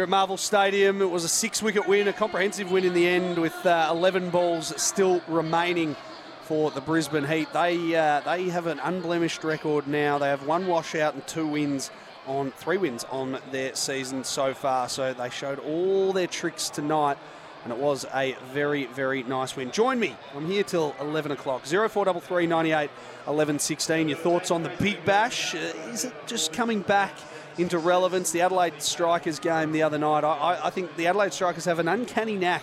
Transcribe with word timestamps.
Here 0.00 0.04
at 0.04 0.08
Marvel 0.08 0.38
Stadium, 0.38 1.02
it 1.02 1.10
was 1.10 1.24
a 1.24 1.28
six 1.28 1.62
wicket 1.62 1.86
win, 1.86 2.08
a 2.08 2.14
comprehensive 2.14 2.72
win 2.72 2.86
in 2.86 2.94
the 2.94 3.06
end, 3.06 3.36
with 3.36 3.66
uh, 3.66 3.88
11 3.90 4.30
balls 4.30 4.72
still 4.80 5.20
remaining 5.28 5.94
for 6.40 6.70
the 6.70 6.80
Brisbane 6.80 7.26
Heat. 7.26 7.52
They, 7.52 7.94
uh, 7.94 8.20
they 8.20 8.48
have 8.48 8.66
an 8.66 8.78
unblemished 8.78 9.44
record 9.44 9.86
now. 9.86 10.16
They 10.16 10.28
have 10.28 10.46
one 10.46 10.66
washout 10.66 11.12
and 11.12 11.26
two 11.26 11.46
wins 11.46 11.90
on 12.26 12.50
three 12.52 12.78
wins 12.78 13.04
on 13.10 13.40
their 13.50 13.74
season 13.74 14.24
so 14.24 14.54
far. 14.54 14.88
So 14.88 15.12
they 15.12 15.28
showed 15.28 15.58
all 15.58 16.14
their 16.14 16.26
tricks 16.26 16.70
tonight, 16.70 17.18
and 17.64 17.70
it 17.70 17.78
was 17.78 18.06
a 18.14 18.34
very, 18.54 18.86
very 18.86 19.22
nice 19.24 19.54
win. 19.54 19.70
Join 19.70 20.00
me. 20.00 20.16
I'm 20.34 20.46
here 20.46 20.62
till 20.62 20.96
11 20.98 21.32
o'clock. 21.32 21.66
0433 21.66 22.46
98 22.46 22.90
11 23.28 23.58
16. 23.58 24.08
Your 24.08 24.16
thoughts 24.16 24.50
on 24.50 24.62
the 24.62 24.72
Big 24.80 25.04
Bash? 25.04 25.54
Uh, 25.54 25.58
is 25.92 26.06
it 26.06 26.14
just 26.26 26.54
coming 26.54 26.80
back? 26.80 27.12
Into 27.62 27.78
relevance. 27.78 28.30
The 28.30 28.40
Adelaide 28.40 28.80
Strikers 28.82 29.38
game 29.38 29.72
the 29.72 29.82
other 29.82 29.98
night. 29.98 30.24
I, 30.24 30.60
I 30.64 30.70
think 30.70 30.96
the 30.96 31.06
Adelaide 31.06 31.32
Strikers 31.32 31.64
have 31.64 31.78
an 31.78 31.88
uncanny 31.88 32.36
knack 32.36 32.62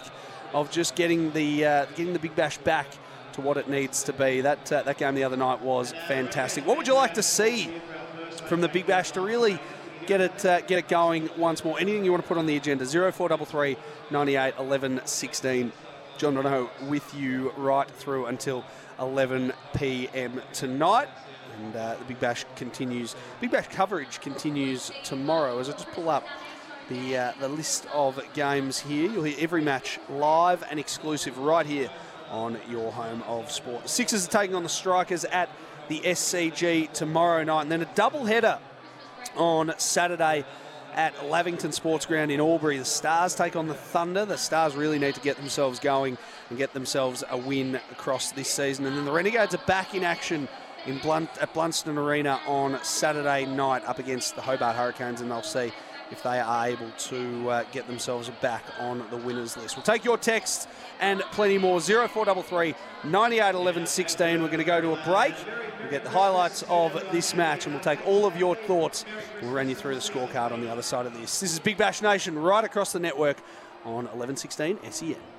of 0.53 0.71
just 0.71 0.95
getting 0.95 1.31
the 1.33 1.65
uh, 1.65 1.85
getting 1.95 2.13
the 2.13 2.19
Big 2.19 2.35
Bash 2.35 2.57
back 2.59 2.87
to 3.33 3.41
what 3.41 3.57
it 3.57 3.69
needs 3.69 4.03
to 4.03 4.13
be. 4.13 4.41
That 4.41 4.71
uh, 4.71 4.83
that 4.83 4.97
game 4.97 5.15
the 5.15 5.23
other 5.23 5.37
night 5.37 5.61
was 5.61 5.93
fantastic. 6.07 6.65
What 6.65 6.77
would 6.77 6.87
you 6.87 6.95
like 6.95 7.13
to 7.15 7.23
see 7.23 7.71
from 8.47 8.61
the 8.61 8.67
Big 8.67 8.87
Bash 8.87 9.11
to 9.11 9.21
really 9.21 9.59
get 10.05 10.21
it 10.21 10.45
uh, 10.45 10.61
get 10.61 10.79
it 10.79 10.87
going 10.87 11.29
once 11.37 11.63
more? 11.63 11.79
Anything 11.79 12.03
you 12.03 12.11
want 12.11 12.23
to 12.23 12.27
put 12.27 12.37
on 12.37 12.45
the 12.45 12.57
agenda? 12.57 12.85
0433 12.85 13.77
98 14.11 14.53
11 14.59 15.01
16. 15.05 15.71
John 16.17 16.33
Donohoe 16.33 16.69
with 16.87 17.13
you 17.13 17.51
right 17.57 17.89
through 17.89 18.25
until 18.25 18.65
11 18.99 19.53
p.m. 19.75 20.41
tonight. 20.51 21.07
And 21.59 21.75
uh, 21.75 21.95
the 21.99 22.05
Big 22.05 22.19
Bash 22.19 22.45
continues. 22.55 23.15
Big 23.41 23.51
Bash 23.51 23.67
coverage 23.67 24.19
continues 24.21 24.91
tomorrow. 25.03 25.59
As 25.59 25.69
I 25.69 25.73
just 25.73 25.91
pull 25.91 26.09
up 26.09 26.25
the 26.89 27.17
uh, 27.17 27.33
the 27.39 27.47
list 27.47 27.87
of 27.93 28.19
games 28.33 28.79
here, 28.79 29.09
you'll 29.09 29.23
hear 29.23 29.37
every 29.39 29.61
match 29.61 29.99
live 30.09 30.63
and 30.69 30.79
exclusive 30.79 31.37
right 31.37 31.65
here 31.65 31.89
on 32.29 32.57
your 32.69 32.91
home 32.91 33.23
of 33.23 33.51
sport. 33.51 33.83
The 33.83 33.89
Sixers 33.89 34.27
are 34.27 34.31
taking 34.31 34.55
on 34.55 34.63
the 34.63 34.69
Strikers 34.69 35.25
at 35.25 35.49
the 35.87 35.99
SCG 36.01 36.91
tomorrow 36.91 37.43
night, 37.43 37.63
and 37.63 37.71
then 37.71 37.81
a 37.81 37.95
double 37.95 38.25
header 38.25 38.59
on 39.35 39.73
Saturday 39.77 40.45
at 40.93 41.29
Lavington 41.29 41.71
Sports 41.71 42.05
Ground 42.05 42.31
in 42.31 42.39
Albury. 42.39 42.77
The 42.77 42.85
Stars 42.85 43.35
take 43.35 43.55
on 43.55 43.67
the 43.67 43.73
Thunder. 43.73 44.25
The 44.25 44.37
Stars 44.37 44.75
really 44.75 44.99
need 44.99 45.15
to 45.15 45.21
get 45.21 45.37
themselves 45.37 45.79
going 45.79 46.17
and 46.49 46.57
get 46.57 46.73
themselves 46.73 47.23
a 47.29 47.37
win 47.37 47.75
across 47.91 48.31
this 48.31 48.49
season. 48.49 48.85
And 48.85 48.97
then 48.97 49.05
the 49.05 49.11
Renegades 49.11 49.53
are 49.53 49.63
back 49.65 49.93
in 49.93 50.03
action 50.03 50.47
in 50.87 50.97
Blunt, 50.99 51.29
at 51.39 51.53
Blundstone 51.53 51.97
Arena 51.97 52.39
on 52.47 52.81
Saturday 52.83 53.45
night 53.45 53.83
up 53.85 53.99
against 53.99 54.35
the 54.35 54.41
Hobart 54.41 54.75
Hurricanes, 54.75 55.21
and 55.21 55.29
they'll 55.29 55.43
see 55.43 55.71
if 56.11 56.23
they 56.23 56.39
are 56.39 56.67
able 56.67 56.89
to 56.91 57.49
uh, 57.49 57.63
get 57.73 57.85
themselves 57.87 58.29
back 58.41 58.63
on 58.79 59.03
the 59.11 59.17
winners 59.17 59.57
list. 59.57 59.75
We'll 59.75 59.83
take 59.83 60.05
your 60.05 60.17
texts 60.17 60.65
and 61.01 61.19
plenty 61.31 61.57
more. 61.57 61.81
0433 61.81 62.73
98 63.03 63.55
11 63.55 63.85
16. 63.85 64.41
We're 64.41 64.47
going 64.47 64.59
to 64.59 64.63
go 64.63 64.79
to 64.79 64.93
a 64.93 65.03
break. 65.03 65.35
We'll 65.81 65.91
get 65.91 66.05
the 66.05 66.09
highlights 66.09 66.63
of 66.69 66.93
this 67.11 67.35
match 67.35 67.65
and 67.65 67.75
we'll 67.75 67.83
take 67.83 68.05
all 68.07 68.25
of 68.25 68.37
your 68.37 68.55
thoughts. 68.55 69.03
We'll 69.41 69.51
run 69.51 69.67
you 69.67 69.75
through 69.75 69.95
the 69.95 70.01
scorecard 70.01 70.51
on 70.53 70.61
the 70.61 70.71
other 70.71 70.81
side 70.81 71.05
of 71.05 71.13
this. 71.13 71.39
This 71.41 71.51
is 71.51 71.59
Big 71.59 71.77
Bash 71.77 72.01
Nation 72.01 72.39
right 72.39 72.63
across 72.63 72.93
the 72.93 72.99
network 72.99 73.37
on 73.83 74.05
1116 74.05 74.79
SEN. 74.89 75.36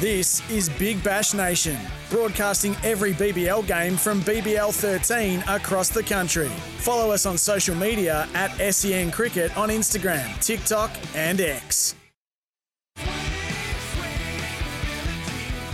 This 0.00 0.42
is 0.50 0.68
Big 0.68 1.02
Bash 1.02 1.32
Nation, 1.32 1.78
broadcasting 2.10 2.76
every 2.84 3.14
BBL 3.14 3.66
game 3.66 3.96
from 3.96 4.20
BBL 4.20 4.70
13 4.70 5.42
across 5.48 5.88
the 5.88 6.02
country. 6.02 6.50
Follow 6.80 7.12
us 7.12 7.24
on 7.24 7.38
social 7.38 7.74
media 7.74 8.28
at 8.34 8.50
SEN 8.74 9.10
Cricket 9.10 9.56
on 9.56 9.70
Instagram, 9.70 10.38
TikTok, 10.44 10.90
and 11.14 11.40
X. 11.40 11.94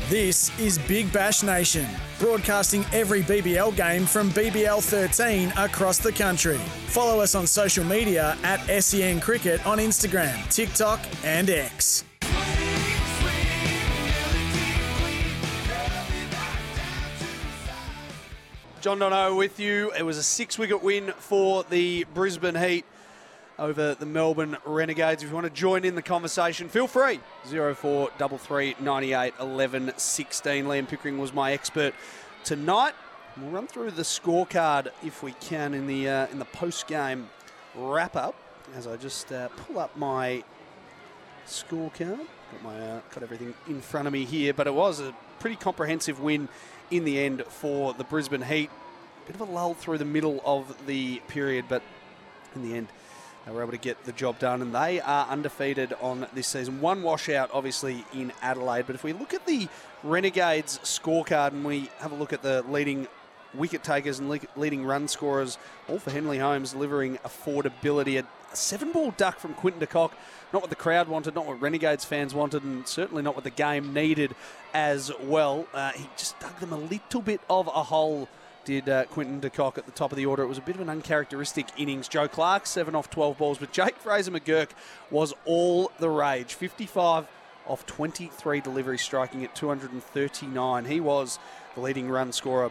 This 0.09 0.57
is 0.61 0.79
Big 0.87 1.13
Bash 1.13 1.43
Nation, 1.43 1.87
broadcasting 2.21 2.85
every 2.93 3.23
BBL 3.23 3.75
game 3.75 4.07
from 4.07 4.31
BBL 4.31 4.81
13 4.85 5.53
across 5.57 5.99
the 5.99 6.13
country. 6.13 6.59
Follow 6.87 7.21
us 7.21 7.35
on 7.35 7.45
social 7.49 7.85
media 7.85 8.39
at 8.45 8.61
SEN 8.85 9.19
Cricket 9.19 9.67
on 9.67 9.79
Instagram, 9.79 10.49
TikTok, 10.49 11.01
and 11.25 11.51
X. 11.51 12.05
John 18.83 18.99
Donohoe 18.99 19.37
with 19.37 19.61
you. 19.61 19.93
It 19.97 20.03
was 20.03 20.19
a 20.19 20.25
six 20.25 20.59
wicket 20.59 20.83
win 20.83 21.13
for 21.17 21.63
the 21.63 22.03
Brisbane 22.15 22.57
Heat 22.57 22.85
over 23.57 23.95
the 23.95 24.07
Melbourne 24.07 24.57
Renegades. 24.65 25.23
If 25.23 25.29
you 25.29 25.35
want 25.37 25.47
to 25.47 25.53
join 25.53 25.85
in 25.85 25.95
the 25.95 26.03
conversation, 26.03 26.69
feel 26.69 26.89
free. 26.89 27.21
0433 27.45 28.75
98 28.81 29.35
11 29.39 29.93
16. 29.97 30.65
Liam 30.65 30.89
Pickering 30.89 31.19
was 31.19 31.33
my 31.33 31.53
expert 31.53 31.95
tonight. 32.43 32.95
We'll 33.41 33.51
run 33.51 33.69
through 33.69 33.93
the 33.93 34.03
scorecard 34.03 34.89
if 35.05 35.23
we 35.23 35.31
can 35.35 35.75
in 35.75 35.87
the 35.87 36.09
uh, 36.09 36.27
in 36.33 36.41
the 36.41 36.45
post 36.47 36.89
game 36.89 37.31
wrap 37.77 38.17
up 38.17 38.35
as 38.75 38.89
I 38.89 38.97
just 38.97 39.33
uh, 39.33 39.47
pull 39.51 39.79
up 39.79 39.97
my 39.97 40.43
scorecard. 41.47 42.19
Got 42.19 42.63
my 42.63 42.81
uh, 42.81 43.01
got 43.15 43.23
everything 43.23 43.55
in 43.69 43.81
front 43.81 44.07
of 44.07 44.13
me 44.13 44.25
here, 44.25 44.53
but 44.53 44.67
it 44.67 44.75
was 44.75 45.01
a 45.01 45.15
pretty 45.39 45.57
comprehensive 45.57 46.21
win 46.21 46.49
in 46.91 47.05
the 47.05 47.19
end 47.19 47.45
for 47.49 47.95
the 47.95 48.05
Brisbane 48.05 48.43
Heat. 48.43 48.71
Bit 49.27 49.37
of 49.37 49.41
a 49.43 49.45
lull 49.53 49.75
through 49.75 49.99
the 49.99 50.05
middle 50.05 50.41
of 50.45 50.87
the 50.87 51.21
period, 51.29 51.67
but 51.69 51.83
in 52.55 52.63
the 52.63 52.77
end, 52.77 52.89
they 53.47 53.53
were 53.53 53.63
able 53.63 53.73
to 53.73 53.79
get 53.79 54.05
the 54.05 54.13
job 54.13 54.39
done, 54.39 54.63
and 54.63 54.75
they 54.75 55.01
are 55.01 55.27
undefeated 55.29 55.95
on 56.01 56.27
this 56.33 56.47
season. 56.47 56.81
One 56.81 57.03
washout, 57.03 57.51
obviously, 57.53 58.05
in 58.15 58.33
Adelaide. 58.41 58.87
But 58.87 58.95
if 58.95 59.05
we 59.05 59.13
look 59.13 59.35
at 59.35 59.47
the 59.47 59.69
Renegades 60.05 60.79
scorecard 60.85 61.53
and 61.53 61.65
we 61.65 61.91
have 61.99 62.13
a 62.13 62.15
look 62.15 62.33
at 62.33 62.43
the 62.43 62.63
leading 62.69 63.09
wicket 63.55 63.83
takers 63.83 64.19
and 64.19 64.41
leading 64.57 64.85
run 64.85 65.09
scorers, 65.09 65.59
all 65.89 65.99
for 65.99 66.11
Henley 66.11 66.39
Homes, 66.39 66.73
delivering 66.73 67.19
affordability. 67.19 68.19
A 68.19 68.27
seven 68.57 68.93
ball 68.93 69.13
duck 69.13 69.39
from 69.39 69.55
Quinton 69.55 69.81
de 69.81 69.87
Kock, 69.87 70.15
not 70.53 70.63
what 70.63 70.71
the 70.71 70.77
crowd 70.77 71.09
wanted, 71.09 71.35
not 71.35 71.47
what 71.47 71.61
Renegades 71.61 72.05
fans 72.05 72.35
wanted, 72.35 72.63
and 72.63 72.87
certainly 72.87 73.23
not 73.23 73.35
what 73.35 73.45
the 73.45 73.51
game 73.51 73.93
needed 73.93 74.35
as 74.75 75.11
well. 75.21 75.67
Uh, 75.73 75.93
he 75.93 76.09
just 76.17 76.39
dug 76.41 76.59
them 76.61 76.73
a 76.73 76.79
little 76.79 77.23
bit 77.23 77.41
of 77.49 77.67
a 77.67 77.85
hole. 77.85 78.29
Did 78.65 78.89
uh, 78.89 79.07
Quinton 79.07 79.41
de 79.41 79.51
Kock 79.51 79.77
at 79.77 79.87
the 79.87 79.93
top 79.93 80.13
of 80.13 80.17
the 80.17 80.27
order. 80.27 80.45
It 80.45 80.47
was 80.47 80.59
a 80.59 80.63
bit 80.63 80.77
of 80.77 80.81
an 80.81 80.89
uncharacteristic 80.89 81.67
innings. 81.77 82.07
Joe 82.07 82.29
Clark, 82.29 82.67
7 82.67 82.95
off 82.95 83.11
12 83.11 83.37
balls, 83.37 83.59
but 83.59 83.73
Jake 83.73 83.97
Fraser 83.97 84.31
McGurk 84.31 84.69
was 85.11 85.35
all 85.45 85.91
the 85.99 86.09
rage. 86.09 86.55
55 86.55 87.27
off 87.67 87.87
23 87.87 88.61
deliveries, 88.61 89.03
striking 89.03 89.43
at 89.43 89.57
239. 89.57 90.85
He 90.85 91.01
was 91.01 91.41
the 91.75 91.81
leading 91.81 92.09
run 92.09 92.31
scorer 92.31 92.71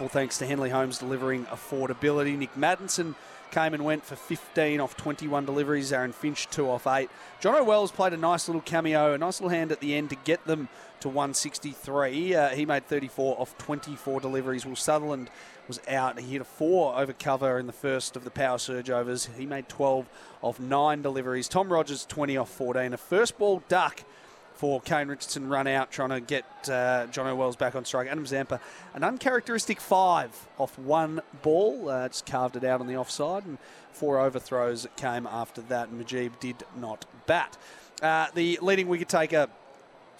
all 0.00 0.08
thanks 0.08 0.38
to 0.38 0.46
Henley 0.46 0.70
Homes 0.70 0.98
delivering 0.98 1.46
affordability. 1.46 2.36
Nick 2.36 2.54
Maddinson 2.54 3.14
came 3.50 3.74
and 3.74 3.84
went 3.84 4.04
for 4.04 4.16
15 4.16 4.80
off 4.80 4.96
21 4.96 5.44
deliveries. 5.44 5.92
Aaron 5.92 6.12
Finch, 6.12 6.48
2 6.50 6.68
off 6.68 6.86
8. 6.86 7.10
Jon 7.40 7.66
Wells 7.66 7.90
played 7.90 8.12
a 8.12 8.16
nice 8.16 8.48
little 8.48 8.60
cameo, 8.60 9.14
a 9.14 9.18
nice 9.18 9.40
little 9.40 9.56
hand 9.56 9.72
at 9.72 9.80
the 9.80 9.94
end 9.94 10.10
to 10.10 10.16
get 10.16 10.44
them 10.46 10.68
to 11.00 11.08
163. 11.08 12.34
Uh, 12.34 12.48
he 12.50 12.66
made 12.66 12.86
34 12.86 13.40
off 13.40 13.56
24 13.58 14.20
deliveries. 14.20 14.66
Will 14.66 14.76
Sutherland 14.76 15.30
was 15.66 15.80
out. 15.88 16.18
He 16.18 16.32
hit 16.32 16.40
a 16.40 16.44
4 16.44 16.98
over 16.98 17.12
cover 17.12 17.58
in 17.58 17.66
the 17.66 17.72
first 17.72 18.16
of 18.16 18.24
the 18.24 18.30
power 18.30 18.58
surge 18.58 18.90
overs. 18.90 19.28
He 19.36 19.46
made 19.46 19.68
12 19.68 20.08
off 20.42 20.58
9 20.58 21.02
deliveries. 21.02 21.48
Tom 21.48 21.72
Rogers, 21.72 22.04
20 22.06 22.36
off 22.36 22.50
14. 22.50 22.92
A 22.92 22.96
first 22.96 23.38
ball 23.38 23.62
duck 23.68 24.02
for 24.58 24.80
Kane 24.80 25.06
Richardson 25.06 25.48
run 25.48 25.68
out 25.68 25.92
trying 25.92 26.08
to 26.08 26.20
get 26.20 26.44
uh, 26.68 27.06
John 27.06 27.28
O'Wells 27.28 27.54
back 27.54 27.76
on 27.76 27.84
strike. 27.84 28.08
Adam 28.08 28.26
Zampa, 28.26 28.58
an 28.92 29.04
uncharacteristic 29.04 29.80
five 29.80 30.48
off 30.58 30.76
one 30.76 31.20
ball, 31.42 31.88
uh, 31.88 32.08
just 32.08 32.26
carved 32.26 32.56
it 32.56 32.64
out 32.64 32.80
on 32.80 32.88
the 32.88 32.96
offside, 32.96 33.46
and 33.46 33.58
four 33.92 34.18
overthrows 34.18 34.88
came 34.96 35.28
after 35.28 35.60
that. 35.62 35.92
Mujeeb 35.92 36.40
did 36.40 36.64
not 36.76 37.06
bat. 37.26 37.56
Uh, 38.02 38.26
the 38.34 38.58
leading 38.60 38.88
wicket 38.88 39.08
taker 39.08 39.46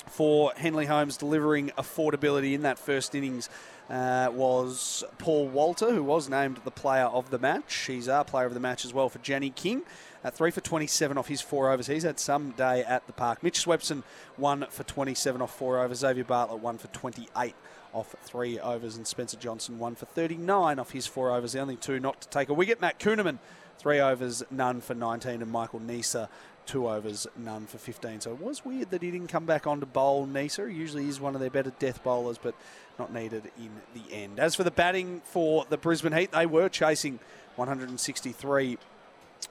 for 0.06 0.52
Henley 0.56 0.86
Homes 0.86 1.16
delivering 1.16 1.70
affordability 1.70 2.54
in 2.54 2.62
that 2.62 2.78
first 2.78 3.16
innings 3.16 3.50
uh, 3.90 4.30
was 4.32 5.02
Paul 5.18 5.48
Walter, 5.48 5.92
who 5.92 6.04
was 6.04 6.28
named 6.28 6.58
the 6.64 6.70
player 6.70 7.06
of 7.06 7.30
the 7.30 7.40
match. 7.40 7.74
He's 7.86 8.08
our 8.08 8.24
player 8.24 8.46
of 8.46 8.54
the 8.54 8.60
match 8.60 8.84
as 8.84 8.94
well 8.94 9.08
for 9.08 9.18
Jenny 9.18 9.50
King. 9.50 9.82
Uh, 10.24 10.30
three 10.30 10.50
for 10.50 10.60
27 10.60 11.16
off 11.16 11.28
his 11.28 11.40
four 11.40 11.70
overs. 11.70 11.86
He's 11.86 12.02
had 12.02 12.18
some 12.18 12.50
day 12.52 12.82
at 12.82 13.06
the 13.06 13.12
park. 13.12 13.42
Mitch 13.42 13.64
Swepson, 13.64 14.02
one 14.36 14.66
for 14.70 14.82
27 14.82 15.40
off 15.40 15.56
four 15.56 15.78
overs. 15.78 15.98
Xavier 15.98 16.24
Bartlett, 16.24 16.60
one 16.60 16.76
for 16.78 16.88
28 16.88 17.54
off 17.92 18.14
three 18.24 18.58
overs. 18.58 18.96
And 18.96 19.06
Spencer 19.06 19.36
Johnson, 19.36 19.78
one 19.78 19.94
for 19.94 20.06
39 20.06 20.78
off 20.78 20.90
his 20.90 21.06
four 21.06 21.30
overs. 21.30 21.52
The 21.52 21.60
only 21.60 21.76
two 21.76 22.00
not 22.00 22.20
to 22.22 22.28
take 22.28 22.48
a 22.48 22.54
wicket. 22.54 22.80
Matt 22.80 22.98
Kuhnemann, 22.98 23.38
three 23.78 24.00
overs, 24.00 24.42
none 24.50 24.80
for 24.80 24.94
19. 24.94 25.40
And 25.40 25.52
Michael 25.52 25.80
Neser, 25.80 26.28
two 26.66 26.88
overs, 26.88 27.28
none 27.36 27.66
for 27.66 27.78
15. 27.78 28.20
So 28.22 28.32
it 28.32 28.40
was 28.40 28.64
weird 28.64 28.90
that 28.90 29.02
he 29.02 29.12
didn't 29.12 29.28
come 29.28 29.46
back 29.46 29.68
on 29.68 29.78
to 29.80 29.86
bowl 29.86 30.26
Neser. 30.26 30.68
He 30.68 30.76
usually 30.76 31.08
is 31.08 31.20
one 31.20 31.36
of 31.36 31.40
their 31.40 31.50
better 31.50 31.72
death 31.78 32.02
bowlers, 32.02 32.38
but 32.38 32.56
not 32.98 33.12
needed 33.12 33.50
in 33.56 33.70
the 33.94 34.12
end. 34.12 34.40
As 34.40 34.56
for 34.56 34.64
the 34.64 34.72
batting 34.72 35.22
for 35.24 35.64
the 35.68 35.76
Brisbane 35.76 36.12
Heat, 36.12 36.32
they 36.32 36.44
were 36.44 36.68
chasing 36.68 37.20
163 37.54 38.78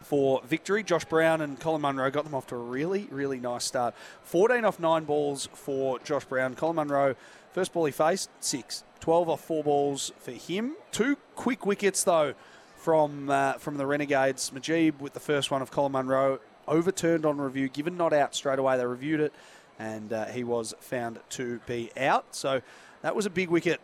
for 0.02 0.42
victory. 0.44 0.84
Josh 0.84 1.06
Brown 1.06 1.42
and 1.42 1.60
Colin 1.60 1.82
Munro 1.82 2.10
got 2.12 2.24
them 2.24 2.34
off 2.34 2.48
to 2.48 2.56
a 2.56 2.60
really, 2.60 3.08
really 3.12 3.40
nice 3.40 3.66
start. 3.66 3.94
14 4.24 4.66
off 4.66 4.80
nine 4.80 5.06
balls 5.06 5.50
for 5.54 6.00
Josh 6.00 6.26
Brown. 6.26 6.56
Colin 6.56 6.76
Munro, 6.76 7.16
first 7.52 7.74
ball 7.74 7.86
he 7.86 7.92
faced, 7.92 8.30
six. 8.40 8.84
12 9.00 9.30
off 9.30 9.42
four 9.42 9.64
balls 9.64 10.12
for 10.18 10.32
him. 10.32 10.76
Two 10.92 11.18
quick 11.36 11.66
wickets, 11.66 12.04
though, 12.04 12.34
from 12.78 13.30
uh, 13.30 13.54
from 13.54 13.78
the 13.78 13.86
Renegades. 13.86 14.52
Mujeeb 14.52 15.00
with 15.00 15.14
the 15.14 15.20
first 15.20 15.52
one 15.52 15.62
of 15.62 15.72
Colin 15.72 15.92
Munro, 15.92 16.40
overturned 16.68 17.26
on 17.26 17.40
review, 17.40 17.70
given 17.70 17.98
not 17.98 18.14
out 18.14 18.36
straight 18.36 18.60
away. 18.60 18.78
They 18.78 18.86
reviewed 18.86 19.20
it, 19.20 19.34
and 19.80 20.12
uh, 20.12 20.26
he 20.26 20.44
was 20.44 20.74
found 20.80 21.20
to 21.32 21.60
be 21.68 21.92
out. 21.98 22.36
So 22.36 22.62
that 23.02 23.16
was 23.16 23.26
a 23.26 23.30
big 23.30 23.50
wicket 23.50 23.82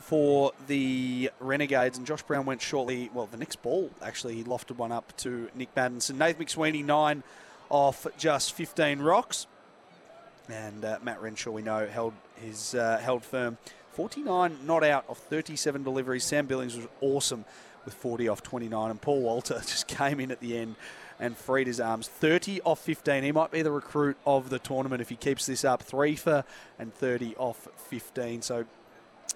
for 0.00 0.52
the 0.66 1.30
Renegades, 1.40 1.98
and 1.98 2.06
Josh 2.06 2.22
Brown 2.22 2.46
went 2.46 2.60
shortly. 2.60 3.10
Well, 3.12 3.26
the 3.26 3.36
next 3.36 3.62
ball 3.62 3.90
actually, 4.02 4.36
he 4.36 4.44
lofted 4.44 4.76
one 4.76 4.92
up 4.92 5.16
to 5.18 5.48
Nick 5.54 5.74
Maddinson. 5.74 6.16
Nathan 6.16 6.44
McSweeney 6.44 6.84
nine 6.84 7.22
off 7.68 8.06
just 8.16 8.52
15 8.52 9.00
rocks, 9.00 9.46
and 10.48 10.84
uh, 10.84 10.98
Matt 11.02 11.20
Renshaw 11.20 11.50
we 11.50 11.62
know 11.62 11.86
held 11.86 12.14
his 12.36 12.74
uh, 12.74 12.98
held 12.98 13.24
firm. 13.24 13.58
49 13.92 14.58
not 14.66 14.84
out 14.84 15.06
of 15.08 15.16
37 15.16 15.82
deliveries. 15.82 16.22
Sam 16.22 16.46
Billings 16.46 16.76
was 16.76 16.86
awesome 17.00 17.46
with 17.86 17.94
40 17.94 18.28
off 18.28 18.42
29, 18.42 18.90
and 18.90 19.00
Paul 19.00 19.22
Walter 19.22 19.54
just 19.60 19.86
came 19.86 20.20
in 20.20 20.30
at 20.30 20.40
the 20.40 20.58
end 20.58 20.76
and 21.18 21.36
freed 21.36 21.66
his 21.66 21.80
arms. 21.80 22.06
30 22.06 22.60
off 22.62 22.78
15. 22.80 23.22
He 23.22 23.32
might 23.32 23.50
be 23.50 23.62
the 23.62 23.70
recruit 23.70 24.18
of 24.26 24.50
the 24.50 24.58
tournament 24.58 25.00
if 25.00 25.08
he 25.08 25.16
keeps 25.16 25.46
this 25.46 25.64
up. 25.64 25.82
Three 25.82 26.14
for 26.14 26.44
and 26.78 26.92
30 26.94 27.36
off 27.36 27.68
15. 27.88 28.42
So 28.42 28.66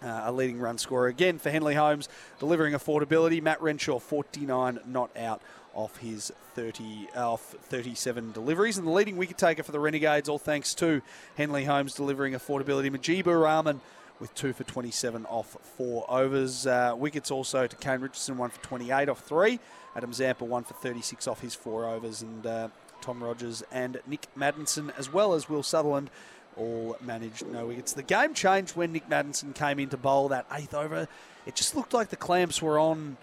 uh, 0.03 0.23
a 0.25 0.33
leading 0.33 0.59
run 0.59 0.79
scorer 0.79 1.09
again 1.09 1.39
for 1.39 1.51
Henley 1.51 1.75
Homes, 1.75 2.09
delivering 2.39 2.75
affordability. 2.75 3.43
Matt 3.43 3.61
Renshaw, 3.61 3.99
49 3.99 4.81
not 4.87 5.17
out 5.17 5.43
off 5.75 5.99
his 5.99 6.33
30 6.55 7.09
off 7.17 7.55
37 7.63 8.33
deliveries, 8.33 8.79
and 8.79 8.87
the 8.87 8.91
leading 8.91 9.17
wicket 9.17 9.39
taker 9.39 9.63
for 9.63 9.73
the 9.73 9.81
Renegades, 9.81 10.29
all 10.29 10.39
thanks 10.39 10.75
to 10.75 11.03
Henley 11.37 11.65
Homes 11.65 11.95
delivering 11.95 12.35
affordability. 12.35 12.91
Mujeebur 12.91 13.43
Rahman 13.43 13.81
with 14.19 14.35
two 14.35 14.53
for 14.53 14.65
27 14.65 15.25
off 15.27 15.57
four 15.77 16.05
overs. 16.11 16.67
Uh, 16.67 16.95
wickets 16.97 17.31
also 17.31 17.67
to 17.67 17.77
Kane 17.77 18.01
Richardson, 18.01 18.37
one 18.37 18.51
for 18.51 18.63
28 18.63 19.09
off 19.09 19.21
three. 19.21 19.59
Adam 19.97 20.13
Zampa, 20.13 20.45
one 20.45 20.63
for 20.63 20.75
36 20.75 21.27
off 21.27 21.41
his 21.41 21.55
four 21.55 21.87
overs, 21.87 22.23
and 22.23 22.47
uh, 22.47 22.69
Tom 23.01 23.23
Rogers 23.23 23.65
and 23.73 24.01
Nick 24.07 24.27
Maddinson, 24.39 24.93
as 24.99 25.13
well 25.13 25.35
as 25.35 25.49
Will 25.49 25.63
Sutherland 25.63 26.11
all 26.57 26.97
managed 27.01 27.47
no 27.47 27.67
wickets. 27.67 27.93
The 27.93 28.03
game 28.03 28.35
changed 28.35 28.77
when 28.77 28.93
Nick 28.93 29.09
Maddinson 29.09 29.55
came 29.55 29.79
in 29.79 29.89
to 29.91 29.97
bowl 29.97 30.29
that 30.29 30.47
eighth 30.53 30.75
over. 30.75 31.09
It 31.47 31.55
just 31.55 31.75
looked 31.75 31.95
like 31.95 32.09
the 32.09 32.17
clamps 32.17 32.61
were 32.61 32.79
on 32.79 33.17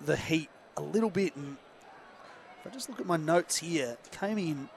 the 0.00 0.16
heat 0.16 0.48
a 0.76 0.82
little 0.82 1.10
bit. 1.10 1.36
And 1.36 1.56
if 2.60 2.66
I 2.66 2.70
just 2.70 2.88
look 2.88 3.00
at 3.00 3.06
my 3.06 3.16
notes 3.16 3.56
here, 3.56 3.96
came 4.12 4.38
in 4.38 4.68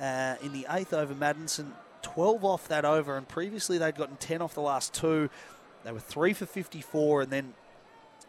uh, 0.00 0.36
in 0.42 0.52
the 0.52 0.66
eighth 0.70 0.92
over. 0.92 1.14
Maddinson 1.14 1.72
12 2.02 2.44
off 2.44 2.68
that 2.68 2.84
over, 2.84 3.16
and 3.16 3.28
previously 3.28 3.78
they'd 3.78 3.96
gotten 3.96 4.16
10 4.16 4.42
off 4.42 4.54
the 4.54 4.60
last 4.60 4.94
two. 4.94 5.30
They 5.84 5.92
were 5.92 6.00
three 6.00 6.32
for 6.32 6.46
54, 6.46 7.22
and 7.22 7.30
then 7.30 7.54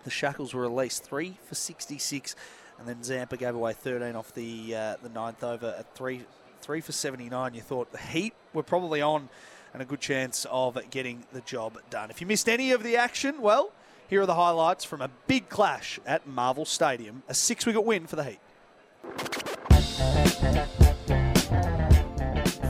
the 0.03 0.09
Shackles 0.09 0.53
were 0.53 0.61
released 0.61 1.03
three 1.03 1.37
for 1.45 1.55
66, 1.55 2.35
and 2.77 2.87
then 2.87 3.03
Zampa 3.03 3.37
gave 3.37 3.55
away 3.55 3.73
13 3.73 4.15
off 4.15 4.33
the 4.33 4.75
uh, 4.75 4.95
the 5.01 5.09
ninth 5.09 5.43
over 5.43 5.75
at 5.77 5.93
three 5.95 6.25
three 6.61 6.81
for 6.81 6.91
79. 6.91 7.53
You 7.53 7.61
thought 7.61 7.91
the 7.91 7.97
Heat 7.97 8.33
were 8.53 8.63
probably 8.63 9.01
on 9.01 9.29
and 9.73 9.81
a 9.81 9.85
good 9.85 9.99
chance 9.99 10.45
of 10.49 10.77
getting 10.89 11.23
the 11.31 11.41
job 11.41 11.77
done. 11.89 12.09
If 12.09 12.21
you 12.21 12.27
missed 12.27 12.49
any 12.49 12.71
of 12.71 12.83
the 12.83 12.97
action, 12.97 13.41
well, 13.41 13.71
here 14.07 14.21
are 14.21 14.25
the 14.25 14.35
highlights 14.35 14.83
from 14.83 15.01
a 15.01 15.09
big 15.27 15.49
clash 15.49 15.99
at 16.05 16.25
Marvel 16.27 16.65
Stadium. 16.65 17.21
A 17.29 17.33
six 17.33 17.65
wicket 17.65 17.83
win 17.85 18.07
for 18.07 18.15
the 18.15 18.23
Heat. 18.23 18.39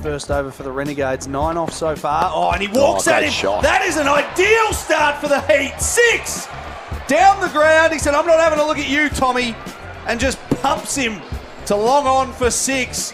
First 0.01 0.31
over 0.31 0.49
for 0.49 0.63
the 0.63 0.71
Renegades, 0.71 1.27
nine 1.27 1.57
off 1.57 1.73
so 1.73 1.95
far. 1.95 2.31
Oh, 2.33 2.51
and 2.51 2.61
he 2.61 2.67
walks 2.69 3.07
Oh, 3.07 3.11
at 3.11 3.19
great 3.19 3.25
him. 3.27 3.31
shot. 3.33 3.63
That 3.63 3.81
is 3.83 3.97
an 3.97 4.07
ideal 4.07 4.71
start 4.73 5.19
for 5.21 5.27
the 5.27 5.41
Heat. 5.41 5.77
Six 5.79 6.47
down 7.07 7.41
the 7.41 7.49
ground. 7.49 7.91
He 7.91 7.99
said, 7.99 8.13
I'm 8.13 8.25
not 8.25 8.39
having 8.39 8.59
a 8.59 8.65
look 8.65 8.77
at 8.77 8.87
you, 8.87 9.09
Tommy, 9.09 9.55
and 10.07 10.19
just 10.19 10.37
pumps 10.61 10.95
him 10.95 11.21
to 11.65 11.75
long 11.75 12.07
on 12.07 12.31
for 12.33 12.49
six. 12.49 13.13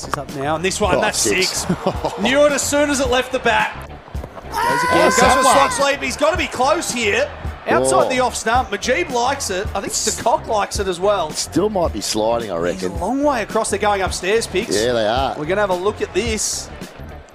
Faces 0.00 0.16
up 0.18 0.34
now, 0.36 0.56
and 0.56 0.64
this 0.64 0.80
one, 0.80 0.94
Oh, 0.96 1.00
that's 1.00 1.18
six. 1.18 1.48
six. 1.66 1.66
Knew 2.20 2.44
it 2.46 2.52
as 2.52 2.62
soon 2.62 2.90
as 2.90 3.00
it 3.00 3.08
left 3.08 3.32
the 3.32 3.38
bat. 3.38 3.88
Goes 3.88 4.54
again, 4.54 4.54
Oh, 4.54 5.04
goes 5.04 5.14
for 5.14 5.20
that 5.20 5.42
slot 5.42 5.72
sleep. 5.74 6.00
He's 6.02 6.16
got 6.16 6.30
to 6.32 6.36
be 6.38 6.46
close 6.46 6.90
here. 6.90 7.30
Outside 7.68 8.06
Oh. 8.06 8.08
the 8.08 8.20
off 8.20 8.34
stump. 8.34 8.70
Mujeeb 8.70 9.10
likes 9.10 9.50
it. 9.50 9.66
I 9.76 9.80
think 9.82 9.92
de 10.16 10.22
Kock 10.22 10.46
likes 10.46 10.78
it 10.80 10.88
as 10.88 10.98
well. 10.98 11.30
Still 11.30 11.68
might 11.68 11.92
be 11.92 12.00
sliding, 12.00 12.50
I 12.50 12.54
He's 12.72 12.82
a 12.82 12.88
reckon. 12.88 13.00
long 13.00 13.22
way 13.22 13.42
across. 13.42 13.68
They're 13.70 13.78
going 13.78 14.00
upstairs, 14.00 14.46
Pigs. 14.46 14.74
Yeah, 14.74 14.92
they 14.92 15.06
are. 15.06 15.30
We're 15.38 15.44
going 15.44 15.56
to 15.56 15.62
have 15.62 15.70
a 15.70 15.74
look 15.74 16.00
at 16.00 16.12
this. 16.14 16.70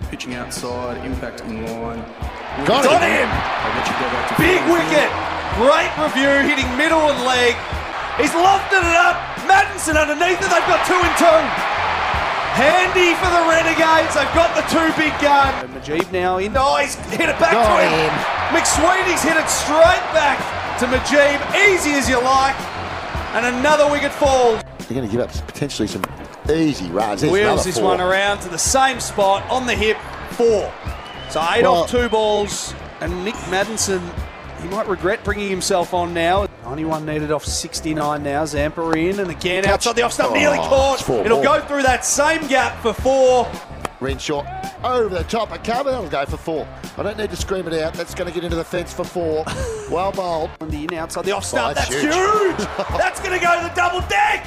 Pitching 0.10 0.34
outside, 0.36 1.04
impact 1.06 1.42
in 1.42 1.63
line. 1.66 2.00
Got 2.66 2.84
Got 2.84 3.01
him. 3.04 3.28
him! 3.28 3.30
I'll 3.32 3.78
let 3.78 3.88
you 3.88 3.94
go 3.94 4.08
back 4.10 4.30
to 4.30 4.42
Big 4.42 4.62
wicket. 4.72 5.10
Great 5.62 5.92
review, 6.01 6.34
hitting 6.50 6.70
middle 6.78 7.00
and 7.12 7.20
leg. 7.25 7.54
He's 8.18 8.32
lofted 8.32 8.80
it 8.82 8.96
up. 8.98 9.16
Maddinson 9.46 9.96
underneath 10.00 10.39
it. 10.42 10.50
They've 10.50 10.68
got 10.68 10.86
two 10.88 10.96
and 10.96 11.16
two. 11.20 11.75
Handy 12.56 13.12
for 13.20 13.28
the 13.28 13.44
Renegades. 13.52 14.16
They've 14.16 14.32
got 14.34 14.56
the 14.56 14.64
two 14.72 14.88
big 14.96 15.12
guns. 15.22 15.64
And 15.64 15.76
Mujeeb 15.76 16.12
now 16.12 16.38
in. 16.38 16.56
Oh, 16.56 16.78
he's 16.78 16.96
hit 17.12 17.28
it 17.30 17.38
back 17.38 17.52
to 17.52 17.84
him. 17.84 18.10
him. 18.10 18.14
McSweeney's 18.56 19.22
hit 19.22 19.36
it 19.36 19.50
straight 19.50 20.06
back 20.16 20.40
to 20.80 20.86
Mujeeb. 20.88 21.40
Easy 21.68 21.92
as 21.92 22.08
you 22.08 22.22
like. 22.22 22.56
And 23.36 23.46
another 23.58 23.92
wicket 23.92 24.14
falls. 24.14 24.64
They're 24.88 24.96
going 24.96 25.08
to 25.08 25.12
give 25.12 25.20
up 25.20 25.32
potentially 25.48 25.88
some 25.90 26.04
easy 26.50 26.88
runs. 26.92 27.22
There's 27.22 27.34
Wheels 27.34 27.66
this 27.66 27.76
four. 27.78 27.86
one 27.90 28.00
around 28.02 28.40
to 28.42 28.50
the 28.50 28.58
same 28.58 29.00
spot 29.02 29.44
on 29.52 29.66
the 29.68 29.76
hip. 29.76 29.98
Four. 30.32 30.72
So 31.30 31.46
eight 31.52 31.64
Well- 31.64 31.84
off 31.84 31.90
two 31.92 32.08
balls. 32.08 32.74
And 33.02 33.26
Nick 33.26 33.36
Maddinson, 33.52 34.02
he 34.62 34.70
might 34.70 34.88
regret 34.88 35.22
bringing 35.26 35.50
himself 35.50 35.94
on 35.94 36.14
now. 36.14 36.48
91 36.75 37.05
needed 37.05 37.32
off 37.32 37.46
69 37.46 38.22
now. 38.22 38.44
Zampa 38.46 38.91
in 38.91 39.22
and 39.22 39.32
again 39.32 39.63
Touch. 39.63 39.72
outside 39.74 39.96
the 39.96 40.01
off 40.01 40.12
stump, 40.12 40.32
Oh, 40.32 40.36
nearly 40.36 40.58
caught. 40.58 41.01
It'll 41.10 41.41
ball. 41.41 41.60
go 41.60 41.65
through 41.67 41.84
that 41.84 42.03
same 42.03 42.46
gap 42.48 42.82
for 42.82 42.91
four. 42.94 43.50
Renshaw 44.01 44.44
over 44.84 45.08
the 45.08 45.24
top 45.24 45.53
of 45.53 45.63
cover. 45.63 45.91
That'll 45.91 46.10
go 46.10 46.25
for 46.25 46.36
four. 46.36 46.67
I 46.98 47.03
don't 47.03 47.17
need 47.17 47.29
to 47.29 47.38
scream 47.38 47.65
it 47.67 47.74
out. 47.82 47.94
That's 47.94 48.13
going 48.13 48.27
to 48.27 48.34
get 48.34 48.44
into 48.44 48.58
the 48.58 48.63
fence 48.65 48.91
for 48.91 49.05
four. 49.05 49.46
well 49.89 50.12
bowled. 50.12 50.50
On 50.60 50.70
the 50.70 50.84
in 50.84 50.94
outside 50.96 51.24
the 51.24 51.32
off 51.32 51.46
stump. 51.46 51.75
that's 51.75 51.88
that's 51.88 52.01
huge. 52.01 52.13
huge. 52.13 52.58
that's 52.98 53.22
going 53.22 53.39
to 53.39 53.46
go 53.46 53.58
to 53.58 53.70
the 53.70 53.74
double 53.74 54.05
deck. 54.10 54.46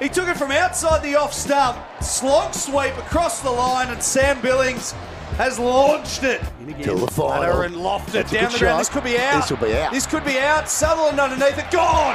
He 0.00 0.08
took 0.08 0.26
it 0.28 0.36
from 0.36 0.50
outside 0.50 1.00
the 1.04 1.14
off 1.14 1.32
stump, 1.32 1.78
slog 2.02 2.54
sweep 2.54 2.96
across 2.98 3.40
the 3.40 3.50
line, 3.52 3.88
and 3.90 4.02
Sam 4.02 4.40
Billings 4.42 4.94
has 5.36 5.58
launched 5.58 6.22
it. 6.22 6.40
In 6.60 6.68
again. 6.70 6.82
Till 6.82 6.98
the 6.98 7.06
final. 7.10 7.40
Ladder 7.42 7.62
and 7.64 7.74
lofted 7.76 8.12
That's 8.12 8.32
down 8.32 8.44
good 8.44 8.52
the 8.52 8.58
ground. 8.58 8.72
shot. 8.74 8.78
This 8.78 8.88
could 8.88 9.04
be 9.04 9.18
out. 9.18 9.40
This 9.40 9.50
will 9.50 9.66
be 9.68 9.76
out. 9.76 9.92
This 9.92 10.06
could 10.06 10.24
be 10.24 10.38
out. 10.38 10.68
Sutherland 10.68 11.20
underneath 11.20 11.58
it. 11.58 11.70
Gone. 11.70 12.14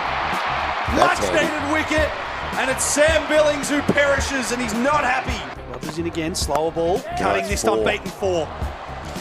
That's 0.97 1.21
Much 1.21 1.29
heavy. 1.29 1.45
needed 1.45 1.71
wicket. 1.73 2.09
And 2.59 2.69
it's 2.69 2.83
Sam 2.83 3.27
Billings 3.29 3.69
who 3.69 3.79
perishes, 3.93 4.51
and 4.51 4.61
he's 4.61 4.73
not 4.73 5.03
happy. 5.05 5.37
Rogers 5.71 5.97
in 5.97 6.05
again, 6.07 6.35
slower 6.35 6.69
ball, 6.71 6.99
cutting 7.17 7.43
it's 7.45 7.49
this 7.49 7.63
four. 7.63 7.77
unbeaten 7.77 8.07
four. 8.07 8.45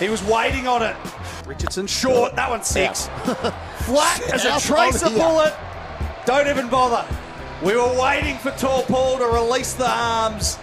He 0.00 0.08
was 0.08 0.22
waiting 0.24 0.66
on 0.66 0.82
it. 0.82 0.96
Richardson 1.46 1.86
short, 1.86 2.34
that 2.34 2.50
one's 2.50 2.66
six. 2.66 3.06
Flat 3.86 4.20
as 4.32 4.44
a 4.44 4.58
tracer 4.66 5.10
bullet. 5.10 5.54
Don't 6.26 6.48
even 6.48 6.68
bother. 6.68 7.06
We 7.62 7.76
were 7.76 8.00
waiting 8.00 8.36
for 8.38 8.50
Tall 8.52 8.82
Paul 8.84 9.18
to 9.18 9.26
release 9.26 9.74
the 9.74 9.88
arms. 9.88 10.58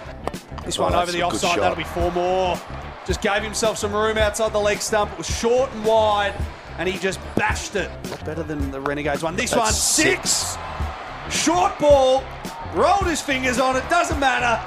This 0.65 0.77
Oh, 0.77 0.83
one 0.83 0.93
over 0.95 1.11
the 1.11 1.23
offside, 1.23 1.59
that'll 1.59 1.77
be 1.77 1.83
four 1.85 2.11
more. 2.11 2.59
Just 3.07 3.21
gave 3.21 3.41
himself 3.41 3.77
some 3.77 3.93
room 3.93 4.17
outside 4.17 4.51
the 4.51 4.59
leg 4.59 4.81
stump. 4.81 5.11
It 5.13 5.17
was 5.17 5.27
short 5.29 5.71
and 5.71 5.85
wide, 5.85 6.33
and 6.77 6.89
he 6.89 6.99
just 6.99 7.19
bashed 7.35 7.75
it. 7.77 7.89
Not 8.09 8.25
better 8.25 8.43
than 8.43 8.69
the 8.69 8.81
Renegades 8.81 9.23
one. 9.23 9.37
This 9.37 9.51
That's 9.51 9.61
one, 9.61 9.71
six. 9.73 10.29
six. 10.29 10.57
Short 11.45 11.77
ball, 11.79 12.21
rolled 12.73 13.07
his 13.07 13.21
fingers 13.21 13.59
on 13.59 13.77
it, 13.77 13.89
doesn't 13.89 14.19
matter. 14.19 14.61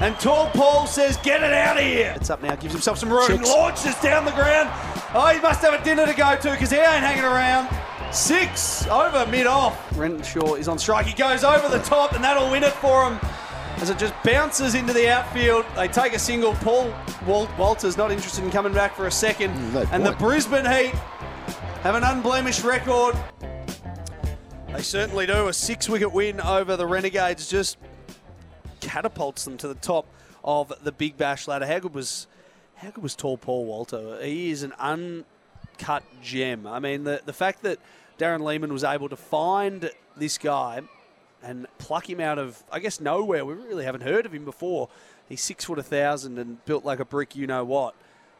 And 0.00 0.18
Tall 0.18 0.50
Paul 0.50 0.86
says, 0.86 1.16
get 1.18 1.42
it 1.42 1.52
out 1.54 1.78
of 1.78 1.84
here. 1.84 2.12
It's 2.16 2.28
up 2.28 2.42
now, 2.42 2.54
gives 2.56 2.74
himself 2.74 2.98
some 2.98 3.08
room, 3.10 3.26
Six. 3.28 3.48
launches 3.48 3.94
down 4.00 4.24
the 4.24 4.32
ground. 4.32 4.68
Oh, 5.14 5.30
he 5.32 5.40
must 5.40 5.62
have 5.62 5.80
a 5.80 5.82
dinner 5.82 6.06
to 6.06 6.12
go 6.12 6.36
to 6.36 6.50
because 6.50 6.70
he 6.70 6.76
ain't 6.76 7.02
hanging 7.04 7.24
around. 7.24 7.68
Six 8.12 8.86
over 8.88 9.26
mid 9.30 9.46
off. 9.46 9.96
Renshaw 9.96 10.54
is 10.54 10.68
on 10.68 10.78
strike. 10.78 11.06
He 11.06 11.14
goes 11.14 11.44
over 11.44 11.68
the 11.68 11.82
top, 11.84 12.12
and 12.12 12.22
that'll 12.22 12.50
win 12.50 12.62
it 12.64 12.72
for 12.74 13.08
him 13.10 13.18
as 13.78 13.90
it 13.90 13.98
just 13.98 14.14
bounces 14.24 14.74
into 14.74 14.92
the 14.92 15.08
outfield. 15.08 15.64
They 15.76 15.88
take 15.88 16.14
a 16.14 16.18
single. 16.18 16.54
Paul 16.54 16.92
Wal- 17.26 17.48
Walters 17.58 17.96
not 17.96 18.10
interested 18.10 18.44
in 18.44 18.50
coming 18.50 18.72
back 18.72 18.94
for 18.94 19.06
a 19.06 19.10
second. 19.10 19.54
Mm, 19.54 19.88
and 19.92 20.04
the. 20.04 20.12
Brisbane 20.12 20.64
Heat 20.64 20.94
have 21.82 21.94
an 21.94 22.02
unblemished 22.02 22.64
record. 22.64 23.16
They 24.72 24.82
certainly 24.82 25.26
do. 25.26 25.48
A 25.48 25.52
six 25.52 25.88
wicket 25.88 26.12
win 26.12 26.40
over 26.40 26.76
the 26.76 26.86
Renegades 26.86 27.48
just 27.48 27.78
catapults 28.80 29.44
them 29.44 29.56
to 29.58 29.68
the 29.68 29.74
top 29.74 30.06
of 30.44 30.72
the 30.82 30.92
Big 30.92 31.16
Bash 31.16 31.48
ladder. 31.48 31.66
How 31.66 31.78
good 31.78 31.94
was 31.94 32.26
how 32.76 32.90
good 32.90 33.02
was 33.02 33.14
tall 33.14 33.36
Paul 33.36 33.64
Walter? 33.66 34.18
He 34.22 34.50
is 34.50 34.62
an 34.62 34.72
uncut 34.78 36.02
gem. 36.22 36.66
I 36.66 36.78
mean, 36.78 37.04
the 37.04 37.20
the 37.24 37.32
fact 37.32 37.62
that 37.62 37.78
Darren 38.18 38.40
Lehmann 38.42 38.72
was 38.72 38.84
able 38.84 39.08
to 39.08 39.16
find 39.16 39.90
this 40.16 40.38
guy 40.38 40.80
and 41.42 41.66
pluck 41.78 42.08
him 42.08 42.20
out 42.20 42.38
of, 42.38 42.62
I 42.70 42.80
guess, 42.80 43.00
nowhere. 43.00 43.44
We 43.44 43.54
really 43.54 43.84
haven't 43.84 44.02
heard 44.02 44.26
of 44.26 44.32
him 44.32 44.44
before. 44.44 44.88
He's 45.28 45.40
six 45.40 45.64
foot 45.64 45.78
a 45.78 45.82
thousand 45.82 46.38
and 46.38 46.64
built 46.64 46.84
like 46.84 47.00
a 47.00 47.04
brick, 47.04 47.36
you 47.36 47.46
know 47.46 47.64
what. 47.64 47.94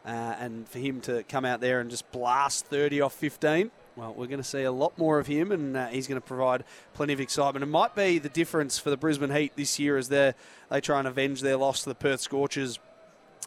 Uh, 0.05 0.35
and 0.39 0.67
for 0.69 0.79
him 0.79 1.01
to 1.01 1.23
come 1.23 1.43
out 1.43 1.59
there 1.59 1.81
and 1.81 1.89
just 1.89 2.09
blast 2.11 2.65
30 2.67 3.01
off 3.01 3.13
15, 3.13 3.71
well, 3.97 4.13
we're 4.13 4.27
going 4.27 4.39
to 4.39 4.43
see 4.43 4.61
a 4.61 4.71
lot 4.71 4.97
more 4.97 5.19
of 5.19 5.25
him, 5.25 5.51
and 5.51 5.75
uh, 5.75 5.87
he's 5.87 6.07
going 6.07 6.21
to 6.21 6.25
provide 6.25 6.63
plenty 6.93 7.13
of 7.13 7.19
excitement. 7.19 7.63
It 7.63 7.67
might 7.67 7.95
be 7.95 8.19
the 8.19 8.29
difference 8.29 8.77
for 8.77 8.91
the 8.91 8.95
Brisbane 8.95 9.31
Heat 9.31 9.53
this 9.55 9.79
year 9.79 9.97
as 9.97 10.07
they 10.07 10.33
they 10.69 10.81
try 10.81 10.99
and 10.99 11.07
avenge 11.07 11.41
their 11.41 11.57
loss 11.57 11.81
to 11.83 11.89
the 11.89 11.95
Perth 11.95 12.21
Scorchers 12.21 12.79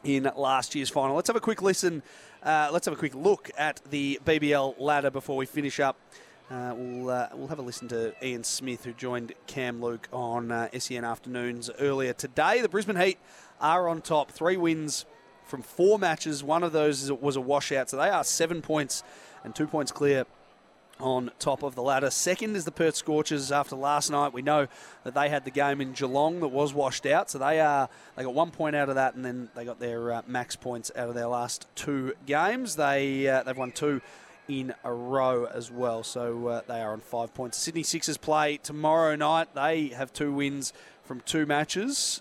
in 0.03 0.31
last 0.37 0.75
year's 0.75 0.91
final. 0.91 1.15
Let's 1.15 1.29
have 1.29 1.37
a 1.37 1.41
quick 1.41 1.63
listen. 1.63 2.03
Uh, 2.43 2.69
let's 2.73 2.87
have 2.87 2.95
a 2.95 2.99
quick 2.99 3.15
look 3.15 3.51
at 3.57 3.81
the 3.91 4.19
BBL 4.25 4.81
ladder 4.81 5.11
before 5.11 5.37
we 5.37 5.47
finish 5.47 5.79
up. 5.79 5.97
Uh, 6.51 6.75
we'll 6.77 7.11
uh, 7.11 7.29
we'll 7.33 7.47
have 7.47 7.61
a 7.61 7.63
listen 7.63 7.87
to 7.87 8.13
Ian 8.27 8.43
Smith, 8.43 8.85
who 8.85 8.93
joined 8.93 9.33
Cam 9.47 9.81
Luke 9.81 10.09
on 10.13 10.51
uh, 10.51 10.69
SEN 10.77 11.05
afternoons 11.05 11.71
earlier 11.79 12.13
today. 12.13 12.61
The 12.61 12.69
Brisbane 12.69 12.97
Heat 12.97 13.19
are 13.61 13.89
on 13.89 14.03
top, 14.03 14.33
three 14.33 14.57
wins 14.57 15.07
from 15.45 15.63
four 15.63 15.97
matches. 15.97 16.43
One 16.43 16.65
of 16.65 16.73
those 16.73 17.13
was 17.13 17.37
a 17.37 17.41
washout, 17.41 17.89
so 17.89 17.99
they 17.99 18.09
are 18.09 18.25
seven 18.25 18.63
points 18.63 19.05
and 19.45 19.55
two 19.55 19.69
points 19.69 19.93
clear 19.93 20.27
on 20.99 21.31
top 21.39 21.63
of 21.63 21.77
the 21.77 21.83
ladder. 21.83 22.11
Second 22.11 22.57
is 22.57 22.65
the 22.65 22.73
Perth 22.73 22.97
Scorchers. 22.97 23.53
After 23.53 23.77
last 23.77 24.11
night, 24.11 24.33
we 24.33 24.43
know 24.43 24.67
that 25.05 25.15
they 25.15 25.29
had 25.29 25.45
the 25.45 25.53
game 25.53 25.81
in 25.81 25.93
Geelong 25.93 26.41
that 26.41 26.49
was 26.49 26.75
washed 26.75 27.07
out, 27.07 27.31
so 27.31 27.39
they 27.39 27.61
are 27.61 27.89
they 28.17 28.25
got 28.25 28.35
one 28.35 28.51
point 28.51 28.75
out 28.75 28.89
of 28.89 28.97
that, 28.97 29.15
and 29.15 29.25
then 29.25 29.51
they 29.55 29.65
got 29.65 29.79
their 29.79 30.15
uh, 30.15 30.23
max 30.27 30.57
points 30.57 30.91
out 30.97 31.09
of 31.09 31.15
their 31.15 31.29
last 31.29 31.69
two 31.77 32.15
games. 32.27 32.75
They 32.75 33.29
uh, 33.29 33.45
they've 33.45 33.57
won 33.57 33.71
two 33.71 34.01
in 34.51 34.75
a 34.83 34.93
row 34.93 35.45
as 35.45 35.71
well, 35.71 36.03
so 36.03 36.49
uh, 36.49 36.61
they 36.67 36.81
are 36.81 36.93
on 36.93 36.99
five 36.99 37.33
points. 37.33 37.57
Sydney 37.57 37.85
Sixers 37.85 38.17
play 38.17 38.57
tomorrow 38.57 39.15
night. 39.15 39.55
They 39.55 39.89
have 39.89 40.13
two 40.13 40.33
wins 40.33 40.73
from 41.05 41.21
two 41.21 41.47
matches, 41.47 42.21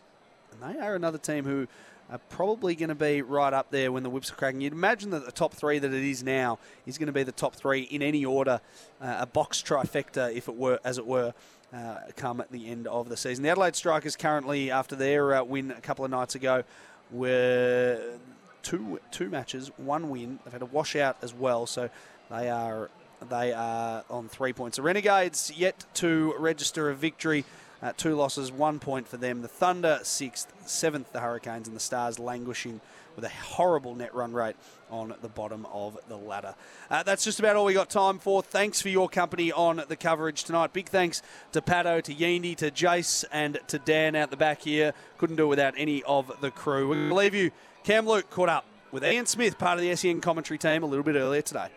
and 0.52 0.62
they 0.62 0.80
are 0.80 0.94
another 0.94 1.18
team 1.18 1.46
who 1.46 1.68
are 2.12 2.20
probably 2.30 2.76
going 2.76 2.90
to 2.90 2.96
be 2.96 3.24
right 3.24 3.52
up 3.52 3.72
there 3.72 3.92
when 3.92 4.04
the 4.04 4.12
whips 4.12 4.32
are 4.32 4.36
cracking. 4.36 4.62
You'd 4.62 4.74
imagine 4.74 5.10
that 5.10 5.26
the 5.26 5.32
top 5.32 5.56
three 5.56 5.80
that 5.80 5.92
it 5.92 6.04
is 6.04 6.24
now 6.24 6.60
is 6.86 7.00
going 7.00 7.08
to 7.08 7.14
be 7.14 7.24
the 7.24 7.32
top 7.32 7.56
three 7.56 7.82
in 7.82 8.04
any 8.04 8.24
order, 8.24 8.62
uh, 9.02 9.18
a 9.22 9.26
box 9.26 9.64
trifecta, 9.64 10.32
if 10.32 10.48
it 10.48 10.56
were, 10.56 10.80
as 10.84 11.00
it 11.00 11.08
were. 11.08 11.34
Uh, 11.72 11.98
come 12.16 12.42
at 12.42 12.52
the 12.52 12.68
end 12.68 12.88
of 12.88 13.10
the 13.10 13.18
season. 13.18 13.44
The 13.44 13.50
Adelaide 13.50 13.76
Strikers 13.76 14.16
currently, 14.16 14.72
after 14.72 14.96
their 14.96 15.36
uh, 15.36 15.44
win 15.44 15.70
a 15.70 15.82
couple 15.82 16.04
of 16.04 16.10
nights 16.10 16.34
ago, 16.34 16.64
were 17.12 18.18
two 18.64 19.00
two 19.12 19.30
matches, 19.30 19.72
one 19.78 20.10
win. 20.10 20.40
They've 20.44 20.54
had 20.54 20.62
a 20.62 20.66
washout 20.66 21.18
as 21.22 21.34
well, 21.34 21.66
so 21.66 21.90
they 22.30 22.50
are 22.50 22.90
they 23.30 23.52
are 23.54 24.04
on 24.10 24.30
three 24.30 24.54
points. 24.54 24.78
The 24.78 24.84
Renegades 24.84 25.52
yet 25.56 25.86
to 25.96 26.34
register 26.38 26.90
a 26.90 26.96
victory. 26.96 27.46
Uh, 27.82 27.94
two 27.96 28.14
losses, 28.14 28.52
one 28.52 28.78
point 28.78 29.08
for 29.08 29.16
them. 29.16 29.42
The 29.42 29.48
Thunder 29.48 30.00
sixth, 30.04 30.52
seventh 30.66 31.14
the 31.14 31.22
Hurricanes, 31.22 31.68
and 31.68 31.76
the 31.76 31.82
Stars 31.82 32.20
languishing 32.20 32.82
with 33.16 33.24
a 33.24 33.30
horrible 33.30 33.96
net 33.96 34.14
run 34.14 34.34
rate 34.34 34.56
on 34.90 35.14
the 35.22 35.30
bottom 35.30 35.66
of 35.72 35.98
the 36.08 36.18
ladder. 36.18 36.56
Uh, 36.90 37.04
that's 37.04 37.24
just 37.24 37.40
about 37.40 37.56
all 37.56 37.66
we 37.66 37.74
got 37.74 37.90
time 37.90 38.20
for. 38.20 38.42
Thanks 38.42 38.82
for 38.82 38.90
your 38.90 39.08
company 39.08 39.52
on 39.52 39.84
the 39.88 39.96
coverage 39.96 40.44
tonight. 40.44 40.74
Big 40.74 40.90
thanks 40.90 41.22
to 41.52 41.62
Pato, 41.62 42.02
to 42.02 42.14
Yendi, 42.14 42.56
to 42.58 42.72
Jace, 42.72 43.24
and 43.32 43.60
to 43.68 43.80
Dan 43.80 44.16
out 44.16 44.30
the 44.30 44.38
back 44.38 44.62
here. 44.62 44.94
Couldn't 45.18 45.36
do 45.38 45.46
it 45.46 45.48
without 45.48 45.74
any 45.78 46.04
of 46.04 46.32
the 46.42 46.52
crew. 46.52 46.90
We 46.90 46.96
leave 46.96 47.34
you. 47.34 47.52
Cam 47.84 48.06
Luke 48.06 48.30
caught 48.30 48.50
up 48.50 48.66
with 48.92 49.06
Ian 49.06 49.26
Smith, 49.26 49.58
part 49.58 49.78
of 49.78 49.84
the 49.84 49.96
SEN 49.96 50.22
commentary 50.22 50.58
team, 50.58 50.84
a 50.84 50.86
little 50.86 51.04
bit 51.04 51.16
earlier 51.16 51.42
today. 51.42 51.70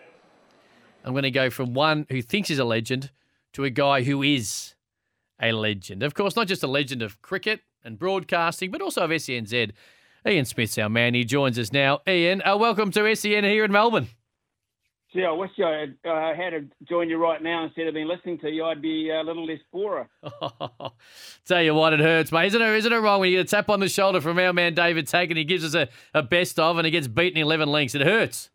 I'm 1.05 1.13
going 1.13 1.23
to 1.23 1.31
go 1.31 1.51
from 1.51 1.75
one 1.75 2.07
who 2.11 2.23
thinks 2.23 2.49
he's 2.49 2.59
a 2.59 2.65
legend 2.65 3.11
to 3.55 3.65
a 3.65 3.71
guy 3.71 4.03
who 4.03 4.23
is 4.23 4.75
a 5.41 5.53
legend. 5.53 6.03
Of 6.03 6.15
course, 6.15 6.37
not 6.37 6.47
just 6.47 6.63
a 6.63 6.69
legend 6.69 7.03
of 7.03 7.21
cricket 7.23 7.61
and 7.85 7.99
broadcasting, 7.99 8.71
but 8.71 8.81
also 8.81 9.03
of 9.03 9.11
SENZ. 9.11 9.73
Ian 10.27 10.45
Smith's 10.45 10.79
our 10.79 10.89
man. 10.89 11.15
He 11.15 11.25
joins 11.25 11.59
us 11.59 11.73
now. 11.73 12.01
Ian, 12.07 12.43
uh, 12.43 12.57
welcome 12.57 12.93
to 12.93 13.17
SEN 13.17 13.45
here 13.45 13.65
in 13.65 13.73
Melbourne. 13.73 14.09
Gee, 15.13 15.25
I 15.25 15.33
wish 15.33 15.51
I 15.63 15.71
had, 15.71 15.95
uh, 16.09 16.35
had 16.35 16.51
to 16.51 16.65
join 16.89 17.11
you 17.11 17.19
right 17.19 17.43
now 17.43 17.65
instead 17.65 17.87
of 17.87 17.93
been 17.93 18.09
listening 18.09 18.39
to 18.39 18.51
you. 18.51 18.65
I'd 18.65 18.81
be 18.81 19.11
a 19.11 19.21
little 19.23 19.45
less 19.45 19.59
poorer. 19.71 20.09
Tell 21.45 21.63
you 21.63 21.75
what, 21.75 21.93
it 21.93 22.01
hurts, 22.01 22.33
mate. 22.33 22.47
Isn't 22.47 22.63
it, 22.63 22.77
isn't 22.77 22.93
it 22.93 22.97
wrong 22.97 23.21
when 23.21 23.31
you 23.31 23.39
get 23.39 23.47
a 23.47 23.51
tap 23.51 23.69
on 23.69 23.81
the 23.81 23.91
shoulder 23.91 24.23
from 24.23 24.39
our 24.39 24.55
man 24.55 24.73
David 24.75 25.07
Tag 25.09 25.31
and 25.31 25.37
he 25.37 25.45
gives 25.45 25.65
us 25.65 25.75
a, 25.75 25.89
a 26.15 26.23
best 26.23 26.59
of 26.59 26.79
and 26.79 26.87
he 26.87 26.91
gets 26.91 27.09
beaten 27.09 27.39
11 27.39 27.69
links? 27.69 27.95
It 27.95 28.01
hurts. 28.01 28.49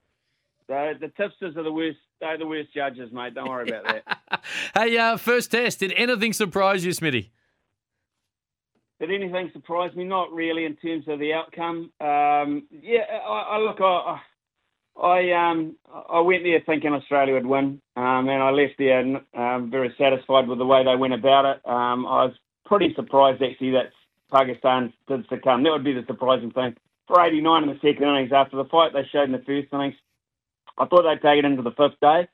So 0.68 0.94
the 1.00 1.08
tipsters 1.10 1.56
are 1.56 1.64
the 1.64 1.72
worst. 1.72 1.98
They're 2.20 2.38
the 2.38 2.46
worst 2.46 2.74
judges, 2.74 3.12
mate. 3.12 3.36
Don't 3.36 3.50
worry 3.50 3.70
about 3.70 3.84
that. 3.86 4.20
Hey, 4.74 4.98
uh, 4.98 5.18
first 5.18 5.52
test. 5.52 5.80
Did 5.80 5.94
anything 5.94 6.32
surprise 6.32 6.86
you, 6.86 6.92
Smitty? 6.92 7.30
Did 9.00 9.12
anything 9.12 9.50
surprise 9.52 9.94
me? 9.96 10.04
Not 10.04 10.32
really 10.32 10.66
in 10.66 10.76
terms 10.76 11.06
of 11.08 11.20
the 11.20 11.34
outcome. 11.34 11.92
Um, 12.00 12.68
yeah, 12.72 13.02
I, 13.28 13.56
I 13.56 13.58
look, 13.60 13.78
I, 13.82 14.20
I 15.02 15.50
um, 15.50 15.76
I 16.10 16.20
went 16.22 16.44
there 16.44 16.62
thinking 16.66 16.94
Australia 16.94 17.34
would 17.34 17.46
win, 17.46 17.82
um, 17.96 18.30
and 18.30 18.42
I 18.42 18.50
left 18.52 18.76
there 18.78 19.00
um, 19.36 19.70
very 19.70 19.94
satisfied 19.98 20.48
with 20.48 20.60
the 20.60 20.66
way 20.66 20.84
they 20.84 20.96
went 20.96 21.14
about 21.14 21.46
it. 21.46 21.62
Um, 21.66 22.06
I 22.06 22.26
was 22.26 22.34
pretty 22.66 22.94
surprised 22.96 23.42
actually 23.42 23.72
that 23.72 23.92
Pakistan 24.32 24.94
did 25.08 25.28
succumb. 25.30 25.64
That 25.64 25.72
would 25.72 25.84
be 25.84 25.94
the 25.94 26.06
surprising 26.08 26.52
thing. 26.52 26.76
For 27.08 27.22
89 27.22 27.64
in 27.64 27.70
the 27.70 27.76
second 27.76 28.04
innings, 28.04 28.32
after 28.34 28.58
the 28.58 28.66
fight 28.66 28.94
they 28.94 29.08
showed 29.12 29.24
in 29.24 29.32
the 29.32 29.40
first 29.40 29.68
innings, 29.72 29.96
I 30.78 30.86
thought 30.86 31.04
they'd 31.04 31.28
take 31.28 31.40
it 31.40 31.46
into 31.46 31.64
the 31.64 31.72
fifth 31.72 32.00
day. 32.02 32.28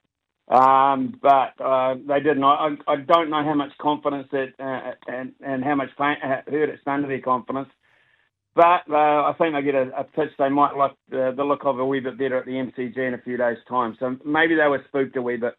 Um, 0.50 1.19
but 1.21 1.53
uh, 1.63 1.95
they 2.05 2.19
didn't. 2.19 2.43
I, 2.43 2.75
I 2.88 2.97
don't 2.97 3.29
know 3.29 3.43
how 3.43 3.53
much 3.53 3.71
confidence 3.79 4.27
it 4.33 4.53
uh, 4.59 4.91
and 5.07 5.31
and 5.39 5.63
how 5.63 5.75
much 5.75 5.89
pain, 5.97 6.17
uh, 6.23 6.41
hurt 6.50 6.69
it's 6.69 6.83
done 6.83 7.01
to 7.01 7.07
their 7.07 7.21
confidence. 7.21 7.69
But 8.55 8.83
uh, 8.89 9.23
I 9.23 9.33
think 9.38 9.55
they 9.55 9.62
get 9.63 9.75
a, 9.75 9.89
a 9.97 10.03
pitch 10.03 10.31
they 10.38 10.50
might 10.50 10.75
like 10.75 10.91
uh, 11.13 11.31
the 11.31 11.43
look 11.45 11.62
of 11.65 11.79
a 11.79 11.85
wee 11.85 12.01
bit 12.01 12.19
better 12.19 12.38
at 12.38 12.45
the 12.45 12.51
MCG 12.51 12.97
in 12.97 13.13
a 13.13 13.21
few 13.21 13.38
days' 13.38 13.57
time. 13.69 13.95
So 14.00 14.17
maybe 14.25 14.55
they 14.55 14.67
were 14.67 14.83
spooked 14.89 15.15
a 15.17 15.21
wee 15.21 15.38
bit. 15.38 15.55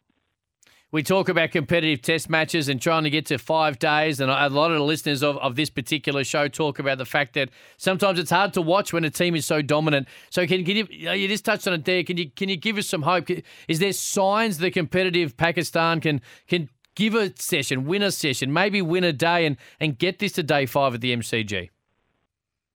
We 0.95 1.03
talk 1.03 1.27
about 1.27 1.51
competitive 1.51 2.01
test 2.01 2.29
matches 2.29 2.69
and 2.69 2.81
trying 2.81 3.03
to 3.03 3.09
get 3.09 3.25
to 3.25 3.37
five 3.37 3.79
days, 3.79 4.21
and 4.21 4.31
a 4.31 4.47
lot 4.47 4.71
of 4.71 4.77
the 4.77 4.83
listeners 4.85 5.23
of, 5.23 5.37
of 5.39 5.57
this 5.57 5.69
particular 5.69 6.23
show 6.23 6.47
talk 6.47 6.79
about 6.79 6.99
the 6.99 7.05
fact 7.05 7.33
that 7.33 7.49
sometimes 7.75 8.17
it's 8.17 8.31
hard 8.31 8.53
to 8.53 8.61
watch 8.61 8.93
when 8.93 9.03
a 9.03 9.09
team 9.09 9.35
is 9.35 9.45
so 9.45 9.61
dominant. 9.61 10.07
So, 10.29 10.47
can, 10.47 10.63
can 10.63 10.77
you 10.77 11.09
uh, 11.09 11.11
you 11.11 11.27
just 11.27 11.43
touched 11.43 11.67
on 11.67 11.73
it 11.73 11.83
there? 11.83 12.01
Can 12.05 12.15
you 12.15 12.31
can 12.31 12.47
you 12.47 12.55
give 12.55 12.77
us 12.77 12.87
some 12.87 13.01
hope? 13.01 13.29
Is 13.67 13.79
there 13.79 13.91
signs 13.91 14.59
that 14.59 14.71
competitive 14.71 15.35
Pakistan 15.35 15.99
can 15.99 16.21
can 16.47 16.69
give 16.95 17.13
a 17.13 17.33
session, 17.35 17.83
win 17.83 18.01
a 18.01 18.09
session, 18.09 18.53
maybe 18.53 18.81
win 18.81 19.03
a 19.03 19.11
day, 19.11 19.45
and 19.45 19.57
and 19.81 19.97
get 19.97 20.19
this 20.19 20.31
to 20.31 20.43
day 20.43 20.65
five 20.65 20.93
at 20.93 21.01
the 21.01 21.13
MCG? 21.13 21.71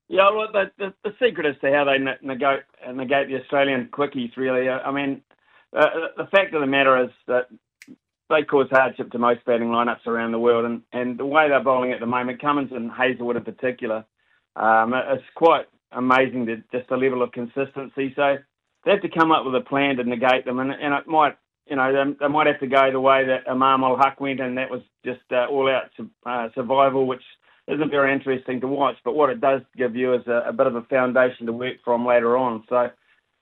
Yeah, 0.09 0.27
look, 0.27 0.53
the, 0.53 0.71
the, 0.77 0.93
the 1.05 1.15
secret 1.19 1.47
as 1.47 1.59
to 1.63 1.73
how 1.73 1.85
they 1.85 1.97
negate, 2.21 2.65
uh, 2.87 2.93
negate 2.93 3.29
the 3.29 3.41
Australian 3.41 3.89
quickies, 3.91 4.37
really. 4.37 4.69
Uh, 4.69 4.81
I 4.81 4.93
mean, 4.93 5.23
uh, 5.75 5.87
the 6.19 6.27
fact 6.27 6.53
of 6.53 6.61
the 6.61 6.67
matter 6.67 7.03
is 7.03 7.11
that 7.27 7.47
they 8.31 8.43
cause 8.45 8.69
hardship 8.71 9.11
to 9.11 9.19
most 9.19 9.45
batting 9.45 9.69
lineups 9.69 10.07
around 10.07 10.33
the 10.33 10.39
world, 10.39 10.65
and, 10.65 10.83
and 10.93 11.19
the 11.19 11.27
way 11.27 11.49
they're 11.49 11.63
bowling 11.63 11.93
at 11.93 12.01
the 12.01 12.07
moment, 12.07 12.41
Cummins 12.41 12.71
and 12.73 12.91
Hazlewood 12.91 13.37
in 13.37 13.45
particular, 13.45 14.05
um, 14.57 14.95
it's 14.95 15.23
quite 15.35 15.67
amazing 15.93 16.47
to, 16.47 16.57
just 16.73 16.89
the 16.89 16.97
level 16.97 17.23
of 17.23 17.33
consistency. 17.33 18.13
So 18.17 18.37
they 18.85 18.91
have 18.93 19.03
to 19.03 19.09
come 19.09 19.33
up 19.33 19.45
with 19.45 19.55
a 19.57 19.61
plan 19.61 19.97
to 19.97 20.05
negate 20.05 20.45
them, 20.45 20.61
and, 20.61 20.71
and 20.71 20.95
it 20.95 21.07
might, 21.07 21.37
you 21.67 21.77
know, 21.77 21.93
they, 21.93 22.13
they 22.21 22.29
might 22.29 22.47
have 22.47 22.61
to 22.61 22.67
go 22.67 22.91
the 22.91 23.01
way 23.01 23.27
that 23.27 23.51
Imam 23.51 23.85
ul 23.85 23.99
Haq 23.99 24.21
went, 24.21 24.41
and 24.41 24.57
that 24.57 24.71
was 24.71 24.83
just 25.05 25.21
uh, 25.33 25.47
all-out 25.51 25.91
uh, 26.25 26.49
survival, 26.55 27.07
which 27.07 27.23
isn't 27.69 27.91
very 27.91 28.13
interesting 28.13 28.61
to 28.61 28.67
watch. 28.67 28.97
But 29.05 29.15
what 29.15 29.31
it 29.31 29.41
does 29.41 29.61
give 29.77 29.95
you 29.97 30.15
is 30.15 30.27
a, 30.27 30.45
a 30.49 30.53
bit 30.53 30.67
of 30.67 30.77
a 30.77 30.83
foundation 30.83 31.47
to 31.47 31.53
work 31.53 31.77
from 31.85 32.07
later 32.07 32.37
on. 32.37 32.65
So 32.69 32.89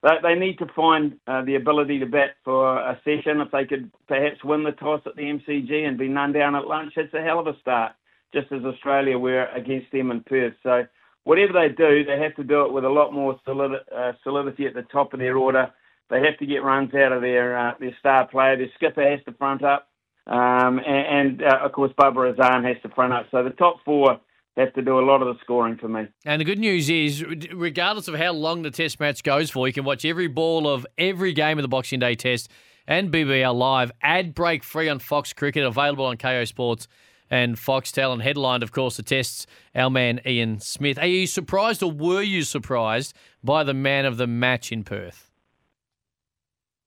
they, 0.03 0.17
they 0.23 0.35
need 0.35 0.59
to 0.59 0.67
find 0.77 1.19
uh, 1.27 1.43
the 1.45 1.57
ability 1.57 1.99
to 1.99 2.07
bat 2.07 2.37
for 2.45 2.79
a 2.79 3.01
session. 3.05 3.41
If 3.41 3.51
they 3.51 3.65
could 3.65 3.91
perhaps 4.07 4.45
win 4.45 4.63
the 4.63 4.73
toss 4.73 5.01
at 5.07 5.17
the 5.17 5.23
MCG 5.23 5.87
and 5.87 5.99
be 5.99 6.09
none 6.09 6.33
down 6.33 6.55
at 6.55 6.67
lunch, 6.67 6.93
it's 6.97 7.15
a 7.15 7.23
hell 7.23 7.41
of 7.41 7.47
a 7.47 7.59
start. 7.61 7.93
Just 8.33 8.53
as 8.53 8.65
Australia 8.65 9.19
were 9.19 9.47
against 9.47 9.91
them 9.91 10.11
in 10.11 10.23
Perth. 10.23 10.55
So 10.63 10.87
whatever 11.25 11.53
they 11.53 11.69
do, 11.75 12.05
they 12.05 12.21
have 12.21 12.37
to 12.37 12.45
do 12.45 12.65
it 12.67 12.73
with 12.73 12.85
a 12.85 12.89
lot 12.91 13.13
more 13.13 13.41
solid, 13.45 13.73
uh, 13.95 14.13
solidity 14.23 14.67
at 14.67 14.75
the 14.75 14.83
top 14.83 15.13
of 15.15 15.19
their 15.19 15.37
order. 15.37 15.73
They 16.11 16.21
have 16.25 16.39
to 16.39 16.47
get 16.47 16.63
runs 16.63 16.95
out 16.95 17.13
of 17.13 17.23
their 17.23 17.59
uh, 17.59 17.75
their 17.81 17.97
star 17.99 18.27
player. 18.27 18.57
Their 18.57 18.71
skipper 18.77 19.03
has 19.03 19.21
to 19.27 19.33
front 19.33 19.63
up, 19.63 19.89
um, 20.27 20.79
and, 20.79 21.41
and 21.41 21.43
uh, 21.43 21.59
of 21.63 21.73
course 21.73 21.93
Babar 21.99 22.33
Azam 22.33 22.65
has 22.67 22.81
to 22.83 22.89
front 22.95 23.13
up. 23.13 23.27
So 23.31 23.43
the 23.45 23.51
top 23.51 23.77
four 23.85 24.19
have 24.59 24.75
to 24.75 24.83
do 24.83 24.99
a 24.99 25.05
lot 25.05 25.23
of 25.23 25.29
the 25.29 25.41
scoring 25.43 25.77
for 25.77 25.89
me. 25.89 26.07
And 26.25 26.41
the 26.41 26.45
good 26.45 26.59
news 26.59 26.91
is, 26.91 27.25
regardless 27.53 28.09
of 28.09 28.17
how 28.17 28.33
long 28.33 28.63
the 28.63 28.71
Test 28.71 28.99
match 29.01 29.23
goes 29.23 29.51
for, 29.51 29.67
you 29.67 29.73
can 29.73 29.85
watch 29.85 30.05
every 30.05 30.27
ball 30.27 30.69
of 30.69 30.87
every 30.99 31.33
game 31.33 31.59
of 31.59 31.63
the 31.63 31.69
Boxing 31.69 32.01
Day 32.01 32.15
Test 32.15 32.51
and 32.87 33.13
BBL 33.13 33.55
Live, 33.55 33.93
ad 34.03 34.35
break 34.35 34.65
free 34.65 34.89
on 34.89 34.99
Fox 34.99 35.33
Cricket, 35.33 35.65
available 35.65 36.07
on 36.07 36.17
Kayo 36.17 36.47
Sports 36.49 36.89
and 37.31 37.57
Foxtel, 37.57 38.13
and 38.13 38.23
headlined, 38.23 38.63
of 38.63 38.73
course, 38.73 38.97
the 38.97 39.03
tests, 39.03 39.47
our 39.75 39.91
man 39.91 40.21
Ian 40.27 40.59
Smith. 40.61 40.99
Are 40.99 41.07
you 41.07 41.27
surprised 41.27 41.83
or 41.83 41.93
were 41.93 42.23
you 42.23 42.43
surprised 42.43 43.15
by 43.45 43.63
the 43.63 43.75
man 43.75 44.07
of 44.07 44.17
the 44.17 44.27
match 44.27 44.73
in 44.73 44.83
Perth? 44.83 45.31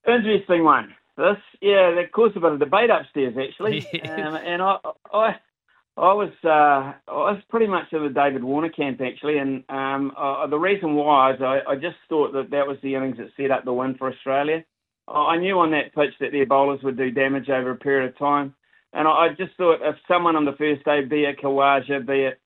Interesting 0.08 0.64
one. 0.64 0.96
This, 1.16 1.38
yeah, 1.62 1.92
there 1.94 2.08
caused 2.08 2.36
a 2.36 2.40
bit 2.40 2.54
of 2.54 2.60
debate 2.60 2.90
upstairs, 2.90 3.36
actually. 3.38 3.86
um, 4.10 4.36
and 4.36 4.62
I, 4.62 4.78
I, 5.14 5.36
I 6.02 6.14
was 6.14 6.32
uh, 6.44 6.50
I 6.50 6.96
was 7.08 7.42
pretty 7.50 7.68
much 7.68 7.94
in 7.94 8.02
the 8.02 8.10
David 8.10 8.44
Warner 8.44 8.70
camp 8.70 9.02
actually, 9.02 9.38
and 9.38 9.64
um, 9.70 10.12
uh, 10.18 10.48
the 10.48 10.58
reason 10.58 10.96
why 10.96 11.34
is 11.34 11.42
I, 11.42 11.60
I, 11.68 11.76
just 11.76 11.98
thought 12.10 12.34
that 12.34 12.50
that 12.50 12.68
was 12.68 12.78
the 12.82 12.96
innings 12.96 13.18
that 13.18 13.30
set 13.38 13.52
up 13.52 13.66
the 13.66 13.74
win 13.74 13.94
for 14.00 14.12
Australia. 14.12 14.66
I 15.08 15.38
knew 15.38 15.60
on 15.60 15.70
that 15.72 15.94
pitch 15.94 16.16
that 16.20 16.32
their 16.32 16.48
bowlers 16.48 16.82
would 16.82 16.98
do 16.98 17.12
damage 17.12 17.50
over 17.50 17.70
a 17.70 17.76
period 17.76 18.10
of 18.10 18.18
time, 18.18 18.56
and 18.94 19.08
I, 19.08 19.28
just 19.38 19.56
thought 19.58 19.78
if 19.84 19.96
someone 20.08 20.36
on 20.36 20.46
the 20.46 20.54
first 20.58 20.84
day, 20.86 21.06
be 21.06 21.26
it 21.26 21.40
Khawaja, 21.40 22.08
be 22.08 22.24
it 22.24 22.40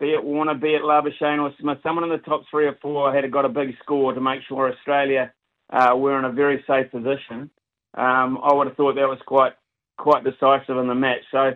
be 0.00 0.14
it 0.14 0.24
Warner, 0.24 0.54
be 0.54 0.74
it 0.74 0.82
Labuschagne 0.82 1.42
or 1.42 1.52
Smith, 1.60 1.78
someone 1.82 2.04
in 2.04 2.10
the 2.10 2.18
top 2.18 2.44
three 2.50 2.66
or 2.66 2.78
four 2.80 3.14
had 3.14 3.30
got 3.30 3.44
a 3.44 3.50
big 3.50 3.74
score 3.82 4.14
to 4.14 4.20
make 4.22 4.40
sure 4.48 4.72
Australia 4.72 5.34
uh, 5.68 5.94
were 5.94 6.18
in 6.18 6.24
a 6.24 6.32
very 6.32 6.64
safe 6.66 6.90
position. 6.90 7.50
Um, 7.92 8.38
I 8.42 8.54
would 8.54 8.68
have 8.68 8.76
thought 8.76 8.94
that 8.94 9.06
was 9.06 9.20
quite 9.26 9.52
quite 9.98 10.24
decisive 10.24 10.78
in 10.78 10.88
the 10.88 10.94
match. 10.94 11.24
So 11.30 11.52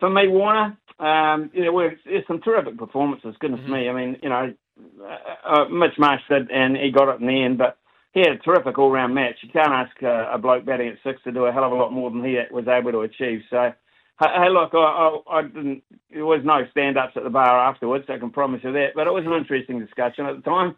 for 0.00 0.10
me, 0.10 0.28
Warner, 0.28 0.76
um, 0.98 1.50
you 1.52 1.64
know, 1.64 1.90
there's 2.04 2.26
some 2.26 2.40
terrific 2.40 2.76
performances. 2.76 3.36
Goodness 3.40 3.60
mm-hmm. 3.60 3.72
me, 3.72 3.88
I 3.88 3.92
mean, 3.92 4.16
you 4.22 4.28
know, 4.28 4.54
uh, 5.02 5.48
uh, 5.48 5.68
Mitch 5.68 5.98
Marsh 5.98 6.22
did, 6.28 6.50
and 6.50 6.76
he 6.76 6.90
got 6.90 7.14
it 7.14 7.20
in 7.20 7.26
the 7.26 7.44
end, 7.44 7.58
but 7.58 7.78
he 8.12 8.20
had 8.20 8.32
a 8.32 8.38
terrific 8.38 8.78
all-round 8.78 9.14
match. 9.14 9.36
You 9.42 9.50
can't 9.52 9.72
ask 9.72 10.02
uh, 10.02 10.32
a 10.32 10.38
bloke 10.38 10.64
batting 10.64 10.88
at 10.88 10.98
six 11.04 11.22
to 11.24 11.32
do 11.32 11.44
a 11.44 11.52
hell 11.52 11.64
of 11.64 11.72
a 11.72 11.74
lot 11.74 11.92
more 11.92 12.10
than 12.10 12.24
he 12.24 12.38
was 12.50 12.66
able 12.66 12.92
to 12.92 13.00
achieve. 13.00 13.40
So, 13.50 13.72
hey, 14.20 14.48
look, 14.50 14.70
I, 14.74 14.78
I, 14.78 15.38
I 15.38 15.42
didn't. 15.42 15.82
There 16.12 16.24
was 16.24 16.40
no 16.44 16.60
stand-ups 16.70 17.12
at 17.16 17.24
the 17.24 17.30
bar 17.30 17.58
afterwards. 17.68 18.06
I 18.08 18.18
can 18.18 18.30
promise 18.30 18.60
you 18.64 18.72
that. 18.72 18.94
But 18.94 19.06
it 19.06 19.12
was 19.12 19.24
an 19.26 19.32
interesting 19.32 19.78
discussion 19.78 20.26
at 20.26 20.36
the 20.36 20.42
time. 20.42 20.76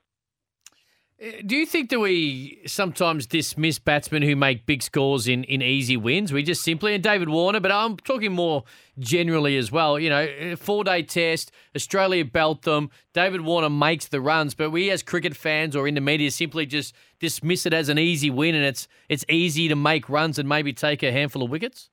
Do 1.44 1.54
you 1.54 1.66
think 1.66 1.90
that 1.90 2.00
we 2.00 2.62
sometimes 2.66 3.26
dismiss 3.26 3.78
batsmen 3.78 4.22
who 4.22 4.34
make 4.34 4.64
big 4.64 4.82
scores 4.82 5.28
in, 5.28 5.44
in 5.44 5.60
easy 5.60 5.94
wins? 5.94 6.32
We 6.32 6.42
just 6.42 6.62
simply, 6.62 6.94
and 6.94 7.04
David 7.04 7.28
Warner, 7.28 7.60
but 7.60 7.70
I'm 7.70 7.98
talking 7.98 8.32
more 8.32 8.64
generally 8.98 9.58
as 9.58 9.70
well. 9.70 9.98
You 9.98 10.08
know, 10.08 10.56
four 10.56 10.82
day 10.82 11.02
test, 11.02 11.52
Australia 11.76 12.24
belt 12.24 12.62
them, 12.62 12.88
David 13.12 13.42
Warner 13.42 13.68
makes 13.68 14.08
the 14.08 14.18
runs, 14.18 14.54
but 14.54 14.70
we 14.70 14.90
as 14.90 15.02
cricket 15.02 15.36
fans 15.36 15.76
or 15.76 15.86
in 15.86 15.94
the 15.94 16.00
media 16.00 16.30
simply 16.30 16.64
just 16.64 16.94
dismiss 17.18 17.66
it 17.66 17.74
as 17.74 17.90
an 17.90 17.98
easy 17.98 18.30
win 18.30 18.54
and 18.54 18.64
it's 18.64 18.88
it's 19.10 19.26
easy 19.28 19.68
to 19.68 19.76
make 19.76 20.08
runs 20.08 20.38
and 20.38 20.48
maybe 20.48 20.72
take 20.72 21.02
a 21.02 21.12
handful 21.12 21.42
of 21.42 21.50
wickets? 21.50 21.90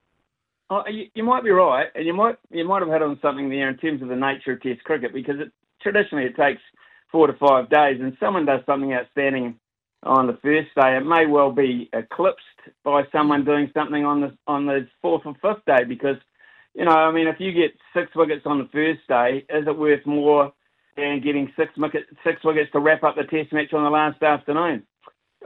Oh, 0.69 0.83
you, 0.87 1.07
you 1.15 1.23
might 1.25 1.43
be 1.43 1.49
right, 1.49 1.87
and 1.95 2.05
you 2.05 2.13
might 2.13 2.37
you 2.49 2.65
might 2.65 2.81
have 2.81 2.89
had 2.89 3.01
on 3.01 3.19
something 3.21 3.49
there 3.49 3.67
in 3.67 3.75
terms 3.75 4.01
of 4.01 4.07
the 4.07 4.15
nature 4.15 4.53
of 4.53 4.61
Test 4.61 4.85
cricket 4.85 5.13
because 5.13 5.35
it, 5.41 5.51
traditionally 5.81 6.23
it 6.23 6.37
takes– 6.37 6.61
four 7.11 7.27
to 7.27 7.33
five 7.33 7.69
days, 7.69 7.99
and 8.01 8.15
someone 8.19 8.45
does 8.45 8.61
something 8.65 8.93
outstanding 8.93 9.59
on 10.03 10.27
the 10.27 10.37
first 10.41 10.69
day, 10.75 10.97
it 10.97 11.05
may 11.05 11.25
well 11.25 11.51
be 11.51 11.89
eclipsed 11.93 12.43
by 12.83 13.03
someone 13.11 13.45
doing 13.45 13.71
something 13.73 14.05
on 14.05 14.21
the 14.21 14.37
on 14.47 14.65
the 14.65 14.87
fourth 15.01 15.23
or 15.25 15.33
fifth 15.41 15.65
day 15.65 15.83
because, 15.87 16.17
you 16.73 16.85
know, 16.85 16.91
I 16.91 17.11
mean, 17.11 17.27
if 17.27 17.39
you 17.39 17.51
get 17.51 17.71
six 17.95 18.15
wickets 18.15 18.43
on 18.45 18.59
the 18.59 18.69
first 18.71 19.01
day, 19.07 19.45
is 19.49 19.67
it 19.67 19.77
worth 19.77 20.05
more 20.05 20.53
than 20.95 21.21
getting 21.21 21.51
six 21.57 21.71
wickets 21.77 22.07
six 22.23 22.43
wickets 22.43 22.71
to 22.73 22.79
wrap 22.79 23.03
up 23.03 23.15
the 23.15 23.23
Test 23.23 23.51
match 23.53 23.73
on 23.73 23.83
the 23.83 23.89
last 23.89 24.21
afternoon? 24.21 24.83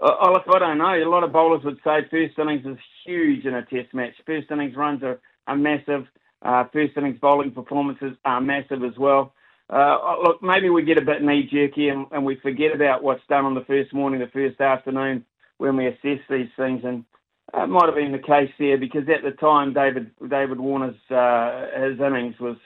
Oh, 0.02 0.32
look, 0.32 0.44
I 0.54 0.60
don't 0.60 0.78
know. 0.78 0.96
A 0.96 1.10
lot 1.10 1.24
of 1.24 1.34
bowlers 1.34 1.64
would 1.64 1.80
say 1.84 2.00
first 2.10 2.40
innings 2.40 2.66
is 2.66 2.78
huge 3.06 3.46
in 3.46 3.54
a 3.54 3.66
Test 3.66 3.94
match. 3.94 4.14
First 4.26 4.52
innings 4.52 4.76
runs 4.76 5.04
are, 5.04 5.20
are 5.48 5.56
massive. 5.56 6.08
Uh, 6.42 6.64
first 6.74 6.98
innings 6.98 7.20
bowling 7.22 7.52
performances 7.52 8.18
are 8.26 8.42
massive 8.42 8.84
as 8.84 8.98
well. 8.98 9.34
Uh, 9.72 9.98
look, 10.22 10.44
maybe 10.44 10.70
we 10.70 10.84
get 10.84 10.98
a 10.98 11.02
bit 11.02 11.24
knee 11.24 11.48
jerky 11.50 11.88
and, 11.88 12.06
and, 12.12 12.26
we 12.26 12.36
forget 12.36 12.76
about 12.76 13.04
what's 13.04 13.26
done 13.30 13.46
on 13.46 13.56
the 13.56 13.64
first 13.64 13.94
morning, 13.94 14.20
the 14.20 14.28
first 14.28 14.60
afternoon 14.60 15.24
when 15.60 15.78
we 15.78 15.88
assess 15.88 16.20
these 16.30 16.50
things. 16.58 16.82
And 16.84 17.06
it 17.54 17.70
might 17.70 17.86
have 17.86 17.96
been 17.96 18.12
the 18.12 18.18
case 18.18 18.52
there 18.60 18.78
because 18.78 19.04
at 19.08 19.24
the 19.24 19.32
time, 19.32 19.74
David 19.74 20.12
David 20.30 20.60
Warner's 20.60 20.96
uh, 21.10 21.68
his 21.88 22.00
innings 22.00 22.38
was 22.40 22.58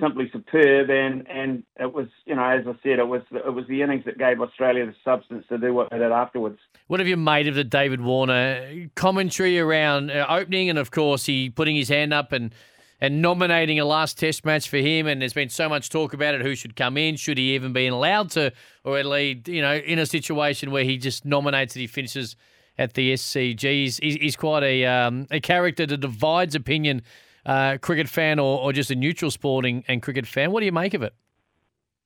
simply 0.00 0.30
superb, 0.32 0.90
and, 0.90 1.26
and 1.28 1.62
it 1.78 1.92
was 1.92 2.08
you 2.26 2.34
know 2.34 2.44
as 2.44 2.66
I 2.66 2.72
said, 2.82 2.98
it 2.98 3.08
was 3.08 3.22
it 3.30 3.52
was 3.52 3.66
the 3.68 3.82
innings 3.82 4.04
that 4.04 4.18
gave 4.18 4.40
Australia 4.40 4.86
the 4.86 4.94
substance 5.04 5.46
to 5.48 5.58
do 5.58 5.72
what 5.72 5.90
they 5.90 5.98
did 5.98 6.12
afterwards. 6.12 6.58
What 6.86 7.00
have 7.00 7.08
you 7.08 7.16
made 7.16 7.46
of 7.48 7.54
the 7.54 7.64
David 7.64 8.00
Warner 8.00 8.88
commentary 8.94 9.58
around 9.58 10.10
uh, 10.10 10.26
opening, 10.28 10.68
and 10.68 10.78
of 10.78 10.90
course 10.90 11.26
he 11.26 11.50
putting 11.50 11.76
his 11.76 11.88
hand 11.88 12.12
up 12.12 12.32
and 12.32 12.54
and 13.02 13.20
nominating 13.20 13.80
a 13.80 13.84
last 13.84 14.16
test 14.16 14.44
match 14.44 14.68
for 14.68 14.76
him. 14.76 15.08
And 15.08 15.20
there's 15.20 15.32
been 15.32 15.48
so 15.48 15.68
much 15.68 15.90
talk 15.90 16.14
about 16.14 16.36
it. 16.36 16.40
Who 16.40 16.54
should 16.54 16.76
come 16.76 16.96
in? 16.96 17.16
Should 17.16 17.36
he 17.36 17.56
even 17.56 17.72
be 17.72 17.88
allowed 17.88 18.30
to, 18.30 18.52
or 18.84 18.96
at 18.96 19.06
least, 19.06 19.48
you 19.48 19.60
know, 19.60 19.74
in 19.74 19.98
a 19.98 20.06
situation 20.06 20.70
where 20.70 20.84
he 20.84 20.96
just 20.98 21.24
nominates 21.24 21.74
and 21.74 21.80
he 21.80 21.88
finishes 21.88 22.36
at 22.78 22.94
the 22.94 23.12
SCG? 23.14 23.60
He's, 23.60 23.96
he's 23.96 24.36
quite 24.36 24.62
a, 24.62 24.86
um, 24.86 25.26
a 25.32 25.40
character 25.40 25.84
that 25.84 25.96
divides 25.96 26.54
opinion, 26.54 27.02
uh, 27.44 27.78
cricket 27.82 28.08
fan 28.08 28.38
or, 28.38 28.60
or 28.60 28.72
just 28.72 28.92
a 28.92 28.94
neutral 28.94 29.32
sporting 29.32 29.82
and 29.88 30.00
cricket 30.00 30.24
fan. 30.24 30.52
What 30.52 30.60
do 30.60 30.66
you 30.66 30.72
make 30.72 30.94
of 30.94 31.02
it? 31.02 31.12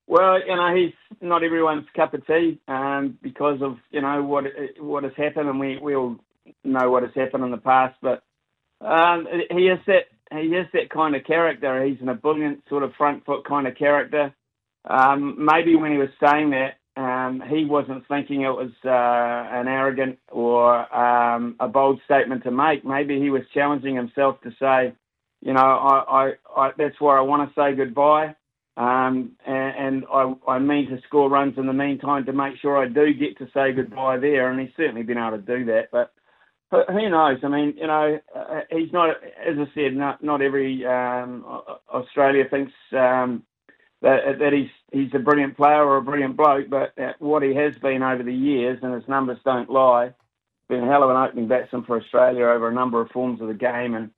Well, 0.07 0.41
you 0.41 0.57
know, 0.57 0.75
he's 0.75 0.95
not 1.21 1.45
everyone's 1.45 1.85
cup 1.95 2.15
of 2.15 2.27
tea 2.27 2.59
um, 2.69 3.19
because 3.21 3.61
of, 3.61 3.77
you 3.91 4.01
know, 4.01 4.23
what 4.23 4.45
what 4.79 5.03
has 5.03 5.13
happened, 5.17 5.49
and 5.49 5.59
we, 5.59 5.79
we 5.79 5.97
all 5.97 6.17
know 6.63 6.91
what 6.91 7.03
has 7.03 7.13
happened 7.13 7.45
in 7.45 7.51
the 7.51 7.57
past. 7.59 7.97
But 8.01 8.23
um, 8.81 9.27
he 9.51 9.67
is 9.67 9.81
that 9.89 10.05
he 10.33 10.49
is 10.49 10.67
that 10.73 10.91
kind 10.91 11.15
of 11.15 11.25
character. 11.25 11.85
He's 11.85 12.01
an 12.01 12.09
ebullient 12.09 12.63
sort 12.69 12.83
of 12.83 12.93
front 12.95 13.25
foot 13.25 13.45
kind 13.45 13.67
of 13.67 13.77
character. 13.77 14.35
Um, 14.89 15.37
maybe 15.39 15.77
when 15.77 15.93
he 15.93 15.99
was 15.99 16.09
saying 16.23 16.51
that, 16.51 16.75
um, 16.97 17.43
he 17.49 17.65
wasn't 17.65 18.09
thinking 18.09 18.43
it 18.43 18.49
was 18.49 18.71
uh, 18.85 18.89
an 18.89 19.69
arrogant 19.69 20.19
or 20.31 20.95
um, 20.97 21.57
a 21.61 21.69
bold 21.69 22.01
statement 22.07 22.43
to 22.45 22.51
make. 22.51 22.85
Maybe 22.85 23.21
he 23.21 23.29
was 23.31 23.43
challenging 23.53 23.95
himself 23.95 24.41
to 24.43 24.51
say, 24.59 24.95
you 25.43 25.53
know, 25.53 25.61
I, 25.61 26.05
I, 26.09 26.33
I 26.57 26.71
that's 26.79 27.01
where 27.01 27.19
I 27.19 27.21
want 27.21 27.49
to 27.49 27.61
say 27.61 27.77
goodbye. 27.77 28.35
Um, 28.79 29.33
and, 29.47 29.75
and 29.77 30.05
I, 30.13 30.35
I 30.49 30.59
mean 30.59 30.89
to 30.91 31.01
score 31.07 31.29
runs 31.29 31.59
in 31.59 31.67
the 31.67 31.73
meantime 31.73 32.25
to 32.27 32.33
make 32.33 32.57
sure 32.61 32.77
I 32.77 32.89
do 32.89 33.13
get 33.15 33.39
to 33.39 33.49
say 33.53 33.73
goodbye 33.73 34.19
there. 34.19 34.51
And 34.51 34.61
he's 34.61 34.75
certainly 34.77 35.03
been 35.03 35.19
able 35.19 35.39
to 35.39 35.39
do 35.39 35.67
that. 35.67 35.89
But 35.93 36.13
who 36.71 37.09
knows? 37.09 37.39
I 37.43 37.49
mean, 37.49 37.75
you 37.77 37.87
know, 37.87 38.19
uh, 38.35 38.61
he's 38.71 38.93
not, 38.93 39.11
as 39.45 39.57
I 39.59 39.67
said, 39.75 39.95
not 39.95 40.23
not 40.23 40.43
every 40.43 40.85
um, 40.87 41.45
Australia 41.93 42.45
thinks 42.51 42.73
um, 42.93 43.45
that 44.03 44.39
that 44.41 44.53
he's 44.53 44.71
he's 44.93 45.15
a 45.15 45.21
brilliant 45.21 45.57
player 45.57 45.85
or 45.85 45.97
a 45.97 46.03
brilliant 46.03 46.37
bloke, 46.37 46.69
but 46.69 46.93
what 47.19 47.43
he 47.43 47.55
has 47.55 47.77
been 47.77 48.03
over 48.03 48.23
the 48.23 48.35
years, 48.35 48.79
and 48.83 48.95
his 48.95 49.09
numbers 49.09 49.39
don't 49.45 49.71
lie, 49.71 50.13
been 50.69 50.83
a 50.83 50.87
hell 50.87 51.05
of 51.05 51.11
an 51.11 51.17
opening 51.17 51.49
batsman 51.49 51.85
for 51.85 52.01
Australia 52.01 52.47
over 52.47 52.69
a 52.69 52.75
number 52.75 53.01
of 53.01 53.11
forms 53.11 53.41
of 53.41 53.49
the 53.49 53.55
game, 53.55 53.95
and 53.95 54.11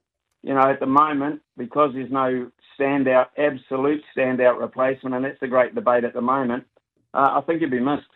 you 0.42 0.54
know, 0.54 0.70
at 0.70 0.80
the 0.80 0.86
moment, 0.86 1.42
because 1.56 1.92
there's 1.94 2.10
no 2.10 2.50
standout, 2.78 3.26
absolute 3.36 4.02
standout 4.16 4.60
replacement, 4.60 5.14
and 5.14 5.24
that's 5.24 5.40
the 5.40 5.48
great 5.48 5.74
debate 5.74 6.04
at 6.04 6.14
the 6.14 6.20
moment. 6.20 6.64
uh, 7.12 7.38
I 7.38 7.40
think 7.42 7.60
he'd 7.60 7.70
be 7.70 7.80
missed. 7.80 8.06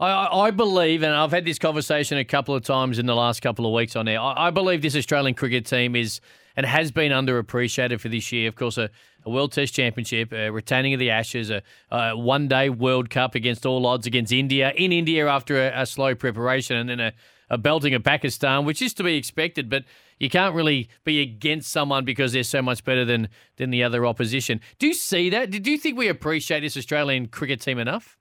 I, 0.00 0.46
I 0.46 0.50
believe, 0.50 1.02
and 1.02 1.14
I've 1.14 1.30
had 1.30 1.44
this 1.44 1.58
conversation 1.58 2.18
a 2.18 2.24
couple 2.24 2.54
of 2.54 2.64
times 2.64 2.98
in 2.98 3.06
the 3.06 3.14
last 3.14 3.40
couple 3.40 3.64
of 3.66 3.72
weeks 3.72 3.94
on 3.94 4.08
air. 4.08 4.20
I, 4.20 4.48
I 4.48 4.50
believe 4.50 4.82
this 4.82 4.96
Australian 4.96 5.34
cricket 5.34 5.66
team 5.66 5.94
is 5.94 6.20
and 6.56 6.66
has 6.66 6.90
been 6.90 7.12
underappreciated 7.12 8.00
for 8.00 8.08
this 8.08 8.30
year. 8.32 8.48
Of 8.48 8.54
course, 8.54 8.78
a, 8.78 8.90
a 9.24 9.30
World 9.30 9.52
Test 9.52 9.74
Championship, 9.74 10.32
a 10.32 10.50
retaining 10.50 10.94
of 10.94 11.00
the 11.00 11.10
Ashes, 11.10 11.50
a, 11.50 11.62
a 11.90 12.16
one 12.16 12.48
day 12.48 12.68
World 12.68 13.10
Cup 13.10 13.34
against 13.34 13.66
all 13.66 13.86
odds 13.86 14.06
against 14.06 14.32
India, 14.32 14.72
in 14.76 14.92
India 14.92 15.26
after 15.26 15.60
a, 15.60 15.82
a 15.82 15.86
slow 15.86 16.14
preparation, 16.14 16.76
and 16.76 16.88
then 16.88 17.00
a, 17.00 17.12
a 17.50 17.58
belting 17.58 17.94
of 17.94 18.02
Pakistan, 18.02 18.64
which 18.64 18.80
is 18.80 18.94
to 18.94 19.02
be 19.02 19.16
expected, 19.16 19.68
but 19.68 19.84
you 20.18 20.30
can't 20.30 20.54
really 20.54 20.88
be 21.04 21.20
against 21.20 21.70
someone 21.70 22.04
because 22.04 22.32
they're 22.32 22.42
so 22.42 22.62
much 22.62 22.84
better 22.84 23.04
than, 23.04 23.28
than 23.56 23.70
the 23.70 23.82
other 23.82 24.06
opposition. 24.06 24.60
Do 24.78 24.86
you 24.86 24.94
see 24.94 25.30
that? 25.30 25.50
Do 25.50 25.70
you 25.70 25.78
think 25.78 25.98
we 25.98 26.08
appreciate 26.08 26.60
this 26.60 26.76
Australian 26.76 27.26
cricket 27.26 27.60
team 27.60 27.78
enough? 27.78 28.16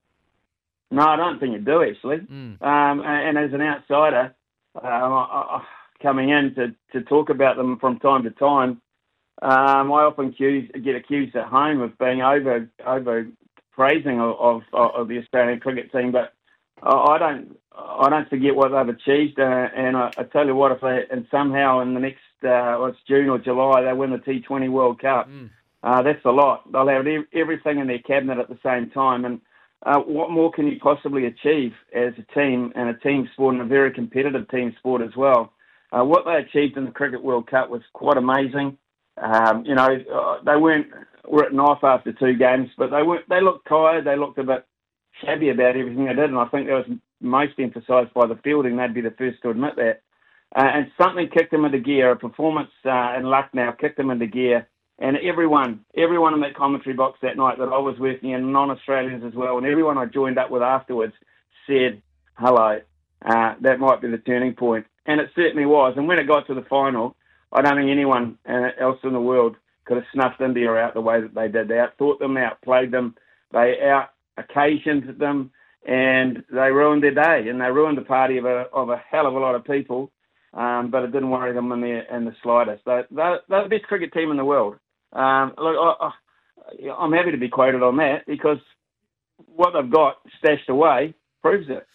No, 0.93 1.07
I 1.07 1.15
don't 1.15 1.39
think 1.39 1.53
you 1.53 1.59
do 1.59 1.81
actually. 1.81 2.17
Mm. 2.17 2.61
Um, 2.61 3.01
and, 3.01 3.37
and, 3.37 3.37
as 3.37 3.53
an 3.53 3.61
outsider, 3.61 4.35
I, 4.81 4.87
I, 4.87 5.63
coming 6.01 6.29
in 6.29 6.53
to, 6.55 6.75
to 6.91 7.03
talk 7.05 7.29
about 7.29 7.57
them 7.57 7.79
from 7.79 7.99
time 7.99 8.23
to 8.23 8.31
time, 8.31 8.81
um, 9.41 9.91
I 9.91 10.03
often 10.03 10.27
accuse, 10.27 10.69
get 10.83 10.95
accused 10.95 11.35
at 11.35 11.47
home 11.47 11.81
of 11.81 11.97
being 11.97 12.21
over 12.21 12.69
over 12.85 13.27
praising 13.71 14.19
of, 14.19 14.35
of, 14.39 14.61
of 14.73 15.07
the 15.07 15.17
Australian 15.17 15.59
cricket 15.59 15.91
team, 15.91 16.11
but 16.11 16.33
I 16.83 17.17
don't 17.17 17.57
I 17.75 18.09
don't 18.09 18.29
forget 18.29 18.55
what 18.55 18.69
they've 18.69 18.95
achieved, 18.95 19.39
uh, 19.39 19.69
and 19.75 19.97
I, 19.97 20.11
I, 20.17 20.23
tell 20.23 20.45
you 20.45 20.53
what, 20.53 20.71
if 20.73 20.81
they 20.81 21.05
and 21.09 21.25
somehow 21.31 21.79
in 21.79 21.95
the 21.95 21.99
next 21.99 22.21
uh, 22.43 22.77
well, 22.77 22.85
it's 22.87 22.99
June 23.07 23.29
or 23.29 23.39
July 23.39 23.81
they 23.81 23.93
win 23.93 24.11
the 24.11 24.17
T20 24.17 24.69
World 24.69 25.01
Cup, 25.01 25.27
mm. 25.27 25.49
uh, 25.81 26.03
that's 26.03 26.23
a 26.25 26.29
lot. 26.29 26.71
They'll 26.71 26.87
have 26.87 27.07
everything 27.33 27.79
in 27.79 27.87
their 27.87 27.99
cabinet 27.99 28.37
at 28.37 28.49
the 28.49 28.59
same 28.63 28.91
time, 28.91 29.25
and 29.25 29.41
uh, 29.85 29.99
what 29.99 30.31
more 30.31 30.51
can 30.51 30.67
you 30.67 30.79
possibly 30.79 31.25
achieve 31.25 31.73
as 31.93 32.13
a 32.17 32.33
team 32.33 32.71
and 32.75 32.89
a 32.89 32.93
team 32.93 33.29
sport 33.33 33.55
and 33.55 33.63
a 33.63 33.65
very 33.65 33.91
competitive 33.91 34.49
team 34.49 34.73
sport 34.79 35.01
as 35.01 35.15
well? 35.15 35.53
Uh, 35.91 36.03
what 36.03 36.25
they 36.25 36.35
achieved 36.35 36.77
in 36.77 36.85
the 36.85 36.91
Cricket 36.91 37.23
World 37.23 37.47
Cup 37.47 37.69
was 37.69 37.81
quite 37.93 38.17
amazing. 38.17 38.77
Um, 39.21 39.65
you 39.65 39.75
know, 39.75 39.89
uh, 40.13 40.43
they 40.43 40.55
weren't 40.55 40.87
written 41.29 41.59
off 41.59 41.83
after 41.83 42.13
two 42.13 42.35
games, 42.35 42.69
but 42.77 42.89
they 42.91 43.03
weren't. 43.03 43.27
They 43.29 43.41
looked 43.41 43.67
tired. 43.67 44.05
They 44.05 44.15
looked 44.15 44.39
a 44.39 44.43
bit 44.43 44.65
shabby 45.23 45.49
about 45.49 45.75
everything 45.75 46.05
they 46.05 46.13
did, 46.13 46.29
and 46.29 46.39
I 46.39 46.45
think 46.45 46.67
that 46.67 46.87
was 46.87 46.97
most 47.21 47.53
emphasised 47.59 48.13
by 48.13 48.25
the 48.25 48.39
fielding. 48.43 48.77
They'd 48.77 48.93
be 48.93 49.01
the 49.01 49.11
first 49.11 49.41
to 49.43 49.49
admit 49.49 49.75
that. 49.75 50.01
Uh, 50.55 50.69
and 50.73 50.91
something 50.99 51.29
kicked 51.29 51.51
them 51.51 51.65
into 51.65 51.79
gear. 51.79 52.11
A 52.11 52.15
performance 52.15 52.69
uh, 52.85 53.15
in 53.17 53.23
Lucknow 53.23 53.73
kicked 53.73 53.97
them 53.97 54.11
into 54.11 54.27
gear 54.27 54.67
and 54.99 55.17
everyone, 55.17 55.81
everyone 55.97 56.33
in 56.33 56.41
that 56.41 56.55
commentary 56.55 56.95
box 56.95 57.19
that 57.21 57.37
night 57.37 57.57
that 57.57 57.69
I 57.69 57.77
was 57.77 57.97
working 57.99 58.31
in, 58.31 58.51
non-Australians 58.51 59.23
as 59.25 59.33
well, 59.33 59.57
and 59.57 59.65
everyone 59.65 59.97
I 59.97 60.05
joined 60.05 60.37
up 60.37 60.51
with 60.51 60.61
afterwards 60.61 61.13
said, 61.67 62.01
"Hello, 62.35 62.79
uh, 63.25 63.55
that 63.61 63.79
might 63.79 64.01
be 64.01 64.09
the 64.09 64.17
turning 64.17 64.53
point," 64.53 64.85
and 65.05 65.19
it 65.19 65.31
certainly 65.35 65.65
was. 65.65 65.93
And 65.97 66.07
when 66.07 66.19
it 66.19 66.27
got 66.27 66.47
to 66.47 66.53
the 66.53 66.63
final, 66.63 67.15
I 67.51 67.61
don't 67.61 67.77
think 67.77 67.89
anyone 67.91 68.37
uh, 68.47 68.69
else 68.79 68.99
in 69.03 69.13
the 69.13 69.21
world 69.21 69.55
could 69.85 69.97
have 69.97 70.05
snuffed 70.13 70.41
India 70.41 70.71
out 70.73 70.93
the 70.93 71.01
way 71.01 71.21
that 71.21 71.35
they 71.35 71.47
did. 71.47 71.67
They 71.67 71.75
outthought 71.75 72.19
them, 72.19 72.37
outplayed 72.37 72.91
them, 72.91 73.15
they 73.51 73.81
out 73.81 74.09
occasioned 74.37 75.19
them, 75.19 75.51
and 75.85 76.43
they 76.49 76.71
ruined 76.71 77.03
their 77.03 77.13
day 77.13 77.49
and 77.49 77.59
they 77.59 77.69
ruined 77.69 77.97
the 77.97 78.03
party 78.03 78.37
of 78.37 78.45
a 78.45 78.67
of 78.73 78.89
a 78.89 78.97
hell 78.97 79.27
of 79.27 79.35
a 79.35 79.39
lot 79.39 79.55
of 79.55 79.65
people. 79.65 80.11
Um, 80.53 80.91
but 80.91 81.03
it 81.03 81.11
didn't 81.11 81.31
worry 81.31 81.51
them 81.53 81.71
in 81.71 81.81
the 81.81 82.15
in 82.15 82.25
the 82.25 82.35
slightest. 82.43 82.83
They, 82.85 83.01
they're, 83.09 83.39
they're 83.49 83.63
the 83.63 83.69
best 83.69 83.85
cricket 83.85 84.13
team 84.13 84.29
in 84.29 84.37
the 84.37 84.45
world. 84.45 84.75
Um, 85.11 85.53
look, 85.57 85.75
I, 85.99 86.11
I'm 86.91 87.11
happy 87.11 87.31
to 87.31 87.37
be 87.37 87.49
quoted 87.49 87.81
on 87.81 87.97
that 87.97 88.25
because 88.27 88.59
what 89.47 89.71
they've 89.73 89.91
got 89.91 90.17
stashed 90.37 90.69
away 90.69 91.15
proves 91.41 91.67
it. 91.69 91.87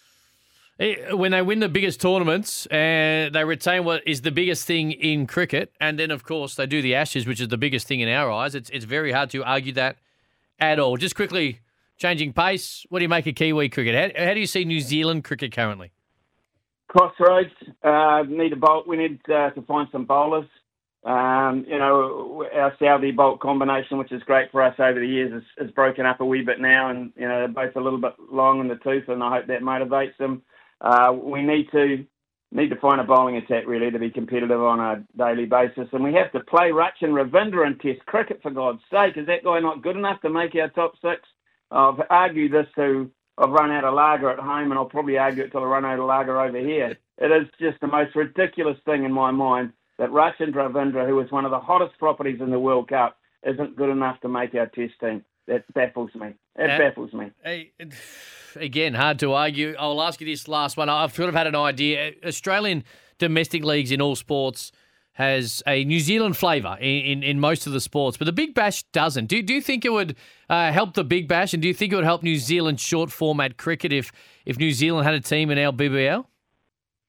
When 1.12 1.32
they 1.32 1.42
win 1.42 1.58
the 1.58 1.68
biggest 1.68 2.00
tournaments 2.00 2.66
and 2.66 3.34
they 3.34 3.44
retain 3.44 3.84
what 3.84 4.06
is 4.06 4.22
the 4.22 4.30
biggest 4.30 4.64
thing 4.64 4.92
in 4.92 5.26
cricket, 5.26 5.72
and 5.80 5.98
then 5.98 6.12
of 6.12 6.22
course 6.22 6.54
they 6.54 6.66
do 6.66 6.82
the 6.82 6.94
Ashes, 6.94 7.26
which 7.26 7.40
is 7.40 7.48
the 7.48 7.58
biggest 7.58 7.88
thing 7.88 8.00
in 8.00 8.08
our 8.08 8.30
eyes, 8.30 8.54
it's 8.54 8.70
it's 8.70 8.84
very 8.84 9.12
hard 9.12 9.30
to 9.30 9.42
argue 9.44 9.72
that 9.72 9.96
at 10.60 10.78
all. 10.78 10.96
Just 10.96 11.16
quickly 11.16 11.60
changing 11.96 12.32
pace, 12.32 12.86
what 12.88 13.00
do 13.00 13.04
you 13.04 13.08
make 13.08 13.26
of 13.26 13.34
Kiwi 13.34 13.68
cricket? 13.68 14.16
How, 14.16 14.26
how 14.26 14.34
do 14.34 14.40
you 14.40 14.46
see 14.46 14.64
New 14.64 14.80
Zealand 14.80 15.24
cricket 15.24 15.52
currently? 15.52 15.90
Crossroads. 16.88 17.52
Uh, 17.82 18.24
need 18.28 18.52
a 18.52 18.56
bolt. 18.56 18.86
We 18.86 18.96
need 18.96 19.20
uh, 19.28 19.50
to 19.50 19.62
find 19.62 19.88
some 19.92 20.04
bowlers. 20.04 20.46
Um, 21.04 21.64
you 21.68 21.78
know, 21.78 22.44
our 22.52 22.76
Southee 22.80 23.14
Boult 23.14 23.38
combination, 23.38 23.98
which 23.98 24.10
is 24.10 24.22
great 24.24 24.50
for 24.50 24.62
us 24.62 24.74
over 24.80 24.98
the 24.98 25.06
years, 25.06 25.32
is, 25.32 25.66
is, 25.66 25.70
broken 25.72 26.04
up 26.04 26.20
a 26.20 26.24
wee 26.24 26.42
bit 26.42 26.60
now, 26.60 26.90
and 26.90 27.12
you 27.16 27.28
know 27.28 27.38
they're 27.38 27.48
both 27.48 27.76
a 27.76 27.80
little 27.80 28.00
bit 28.00 28.14
long 28.30 28.60
in 28.60 28.68
the 28.68 28.74
tooth, 28.76 29.08
and 29.08 29.22
I 29.22 29.36
hope 29.36 29.46
that 29.46 29.62
motivates 29.62 30.16
them. 30.18 30.42
Uh, 30.80 31.12
we 31.12 31.42
need 31.42 31.70
to 31.70 32.04
need 32.50 32.70
to 32.70 32.76
find 32.76 33.00
a 33.00 33.04
bowling 33.04 33.36
attack 33.36 33.64
really 33.66 33.90
to 33.90 33.98
be 33.98 34.10
competitive 34.10 34.60
on 34.60 34.80
a 34.80 35.04
daily 35.16 35.46
basis, 35.46 35.88
and 35.92 36.02
we 36.02 36.14
have 36.14 36.32
to 36.32 36.40
play 36.40 36.70
Rachin 36.70 37.12
Ravindra 37.12 37.66
in 37.66 37.78
Test 37.78 38.04
cricket 38.06 38.40
for 38.42 38.50
God's 38.50 38.80
sake. 38.90 39.16
Is 39.16 39.26
that 39.26 39.44
guy 39.44 39.60
not 39.60 39.82
good 39.82 39.96
enough 39.96 40.20
to 40.22 40.30
make 40.30 40.54
our 40.56 40.68
top 40.70 40.94
six? 41.00 41.20
I've 41.70 42.00
argued 42.10 42.52
this 42.52 42.66
to 42.76 43.10
I've 43.38 43.50
run 43.50 43.70
out 43.70 43.84
of 43.84 43.94
lager 43.94 44.30
at 44.30 44.38
home, 44.38 44.70
and 44.70 44.74
I'll 44.74 44.84
probably 44.84 45.16
argue 45.16 45.44
it 45.44 45.52
till 45.52 45.62
I 45.62 45.66
run 45.66 45.84
out 45.84 45.98
of 45.98 46.06
lager 46.06 46.40
over 46.40 46.58
here. 46.58 46.98
It 47.20 47.32
is 47.32 47.48
just 47.60 47.80
the 47.80 47.88
most 47.88 48.14
ridiculous 48.14 48.76
thing 48.84 49.04
in 49.04 49.10
my 49.10 49.32
mind 49.32 49.72
that 49.98 50.10
Rachin 50.10 50.52
Ravindra, 50.52 51.04
who 51.04 51.18
is 51.18 51.32
one 51.32 51.44
of 51.44 51.50
the 51.50 51.58
hottest 51.58 51.98
properties 51.98 52.40
in 52.40 52.50
the 52.50 52.60
World 52.60 52.88
Cup, 52.90 53.18
isn't 53.42 53.74
good 53.74 53.90
enough 53.90 54.20
to 54.20 54.28
make 54.28 54.54
our 54.54 54.66
test 54.66 54.92
team. 55.00 55.24
That 55.48 55.64
baffles 55.74 56.14
me. 56.14 56.34
It 56.54 56.70
uh, 56.70 56.78
baffles 56.78 57.12
me. 57.12 57.32
again, 58.54 58.94
hard 58.94 59.18
to 59.18 59.32
argue. 59.32 59.74
I'll 59.76 60.00
ask 60.00 60.20
you 60.20 60.28
this 60.28 60.46
last 60.46 60.76
one. 60.76 60.88
I've 60.88 61.12
sort 61.12 61.28
of 61.28 61.34
had 61.34 61.48
an 61.48 61.56
idea. 61.56 62.12
Australian 62.24 62.84
domestic 63.18 63.64
leagues 63.64 63.90
in 63.90 64.00
all 64.00 64.14
sports 64.14 64.70
has 65.18 65.64
a 65.66 65.84
New 65.84 65.98
Zealand 65.98 66.36
flavour 66.36 66.76
in, 66.80 67.04
in, 67.04 67.22
in, 67.24 67.40
most 67.40 67.66
of 67.66 67.72
the 67.72 67.80
sports, 67.80 68.16
but 68.16 68.24
the 68.24 68.32
Big 68.32 68.54
Bash 68.54 68.84
doesn't. 68.92 69.26
Do, 69.26 69.42
do 69.42 69.52
you 69.52 69.60
think 69.60 69.84
it 69.84 69.92
would 69.92 70.14
uh, 70.48 70.70
help 70.70 70.94
the 70.94 71.02
Big 71.02 71.26
Bash, 71.26 71.52
and 71.52 71.60
do 71.60 71.66
you 71.66 71.74
think 71.74 71.92
it 71.92 71.96
would 71.96 72.04
help 72.04 72.22
New 72.22 72.36
Zealand 72.36 72.78
short 72.78 73.10
format 73.10 73.56
cricket 73.56 73.92
if, 73.92 74.12
if 74.46 74.58
New 74.58 74.70
Zealand 74.70 75.06
had 75.06 75.14
a 75.14 75.20
team 75.20 75.50
in 75.50 75.58
our 75.58 75.72
BBL? 75.72 76.24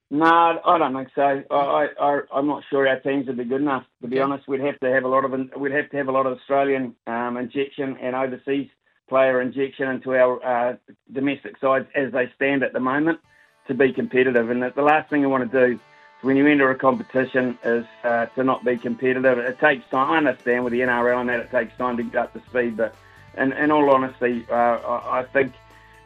No, 0.10 0.26
I 0.26 0.78
don't 0.80 0.96
think 0.96 1.10
so. 1.14 1.44
I, 1.52 1.88
I, 2.02 2.20
I'm 2.34 2.48
not 2.48 2.64
sure 2.72 2.88
our 2.88 3.00
teams 3.00 3.28
would 3.28 3.38
be 3.38 3.44
good 3.46 3.62
enough. 3.62 3.84
To 4.02 4.08
be 4.08 4.20
honest, 4.20 4.48
we'd 4.48 4.62
have 4.62 4.80
to 4.80 4.92
have 4.92 5.04
a 5.04 5.08
lot 5.08 5.24
of 5.24 5.32
we'd 5.56 5.72
have 5.72 5.92
to 5.92 5.98
have 5.98 6.08
a 6.08 6.12
lot 6.12 6.26
of 6.26 6.36
Australian 6.36 6.96
um, 7.06 7.38
injection 7.38 7.96
and 8.02 8.16
overseas 8.16 8.70
player 9.08 9.40
injection 9.40 9.88
into 9.88 10.16
our 10.16 10.44
uh, 10.44 10.76
domestic 11.14 11.60
sides 11.62 11.86
as 11.96 12.12
they 12.12 12.26
stand 12.36 12.64
at 12.64 12.74
the 12.74 12.80
moment 12.80 13.20
to 13.68 13.76
be 13.76 13.94
competitive. 13.94 14.50
And 14.50 14.64
the 14.64 14.82
last 14.82 15.12
thing 15.12 15.22
you 15.22 15.30
want 15.30 15.52
to 15.52 15.68
do 15.68 15.80
when 16.22 16.36
you 16.36 16.46
enter 16.48 16.70
a 16.70 16.76
competition 16.76 17.58
is 17.64 17.86
uh, 18.04 18.26
to 18.28 18.44
not 18.44 18.64
be 18.66 18.78
competitive. 18.78 19.38
It 19.38 19.60
takes 19.60 19.88
time. 19.90 20.12
I 20.12 20.18
understand 20.18 20.64
with 20.64 20.74
the 20.74 20.82
NRL 20.82 21.22
and 21.22 21.30
that 21.30 21.40
it 21.40 21.52
takes 21.52 21.76
time 21.78 21.98
to 21.98 22.04
get 22.04 22.16
up 22.16 22.34
to 22.34 22.42
speed, 22.50 22.78
but 22.78 22.94
in, 23.38 23.54
in 23.54 23.72
all 23.72 23.90
honesty, 23.90 24.46
uh, 24.50 24.54
I, 24.54 25.20
I 25.20 25.24
think 25.24 25.54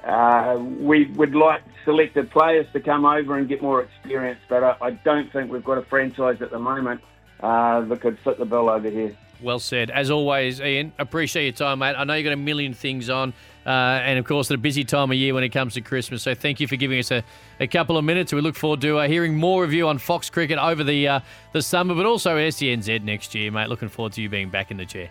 uh, 0.04 0.58
we 0.60 1.06
would 1.16 1.34
like 1.34 1.64
selected 1.86 2.30
players 2.30 2.68
to 2.74 2.80
come 2.80 3.06
over 3.06 3.38
and 3.38 3.48
get 3.48 3.62
more 3.62 3.82
experience, 3.82 4.40
but 4.50 4.64
I, 4.64 4.76
I 4.82 4.92
don't 4.92 5.32
think 5.32 5.52
we've 5.52 5.64
got 5.64 5.78
a 5.78 5.84
franchise 5.84 6.42
at 6.42 6.52
the 6.52 6.60
moment 6.60 7.02
uh, 7.40 7.82
that 7.82 8.02
could 8.02 8.20
fit 8.20 8.38
the 8.38 8.46
bill 8.46 8.70
over 8.70 8.90
here. 8.90 9.16
Well 9.42 9.60
said. 9.60 9.90
As 9.90 10.10
always, 10.10 10.62
Ian, 10.62 10.94
appreciate 11.00 11.44
your 11.44 11.54
time, 11.54 11.80
mate. 11.80 11.96
I 11.98 12.04
know 12.06 12.14
you've 12.14 12.24
got 12.24 12.34
a 12.34 12.38
million 12.38 12.74
things 12.74 13.10
on, 13.10 13.34
uh, 13.66 13.70
and 14.04 14.20
of 14.20 14.26
course, 14.26 14.52
at 14.52 14.56
a 14.56 14.58
busy 14.58 14.84
time 14.84 15.12
of 15.12 15.18
year 15.18 15.34
when 15.34 15.44
it 15.44 15.50
comes 15.50 15.74
to 15.76 15.82
Christmas. 15.82 16.24
So 16.24 16.36
thank 16.36 16.60
you 16.60 16.68
for 16.68 16.76
giving 16.76 17.00
us 17.00 17.12
a, 17.12 17.24
a 17.60 17.68
couple 17.68 17.98
of 17.98 18.04
minutes. 18.04 18.34
We 18.34 18.42
look 18.42 18.56
forward 18.56 18.82
to 18.82 19.00
uh, 19.00 19.08
hearing 19.08 19.36
more 19.36 19.64
of 19.64 19.74
you 19.74 19.88
on 19.88 19.98
Fox 19.98 20.30
Cricket 20.30 20.58
over 20.58 20.84
the 20.84 21.08
uh, 21.08 21.20
the 21.52 21.62
summer, 21.62 21.96
but 21.96 22.06
also 22.06 22.38
SENZ 22.38 23.04
next 23.04 23.34
year, 23.36 23.52
mate. 23.52 23.70
Looking 23.70 23.90
forward 23.90 24.14
to 24.14 24.22
you 24.22 24.30
being 24.30 24.50
back 24.50 24.72
in 24.72 24.78
the 24.78 24.86
chair. 24.86 25.10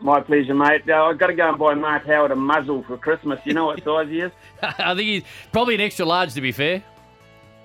My 0.00 0.20
pleasure, 0.20 0.54
mate. 0.54 0.82
Uh, 0.88 1.04
I've 1.04 1.18
got 1.18 1.28
to 1.28 1.34
go 1.34 1.48
and 1.48 1.58
buy 1.58 1.74
Mark 1.74 2.06
Howard 2.06 2.32
a 2.32 2.36
muzzle 2.36 2.82
for 2.82 2.96
Christmas. 2.96 3.38
You 3.44 3.54
know 3.54 3.66
what 3.66 3.82
size 3.84 4.08
he 4.08 4.20
is? 4.20 4.32
I 4.60 4.94
think 4.94 5.00
he's 5.00 5.22
probably 5.52 5.76
an 5.76 5.80
extra 5.80 6.04
large, 6.04 6.34
to 6.34 6.40
be 6.40 6.50
fair. 6.50 6.82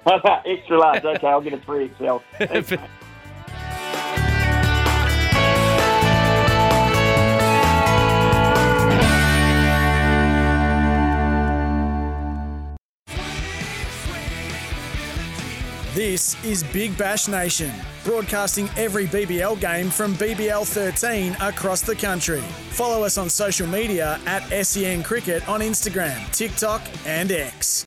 extra 0.46 0.78
large. 0.78 1.04
Okay, 1.04 1.28
I'll 1.28 1.42
get 1.42 1.54
a 1.54 1.58
3XL. 1.58 2.88
This 15.98 16.36
is 16.46 16.64
Big 16.64 16.96
Bash 16.96 17.28
Nation, 17.28 17.72
broadcasting 18.04 18.70
every 18.78 19.08
BBL 19.08 19.60
game 19.60 19.90
from 19.90 20.14
BBL 20.14 20.64
13 20.64 21.36
across 21.42 21.82
the 21.82 21.96
country. 21.96 22.42
Follow 22.70 23.02
us 23.04 23.18
on 23.18 23.32
social 23.32 23.66
media 23.66 24.20
at 24.28 24.44
SEN 24.64 25.02
Cricket 25.02 25.50
on 25.50 25.62
Instagram, 25.62 26.32
TikTok, 26.32 26.84
and 27.08 27.32
X. 27.32 27.84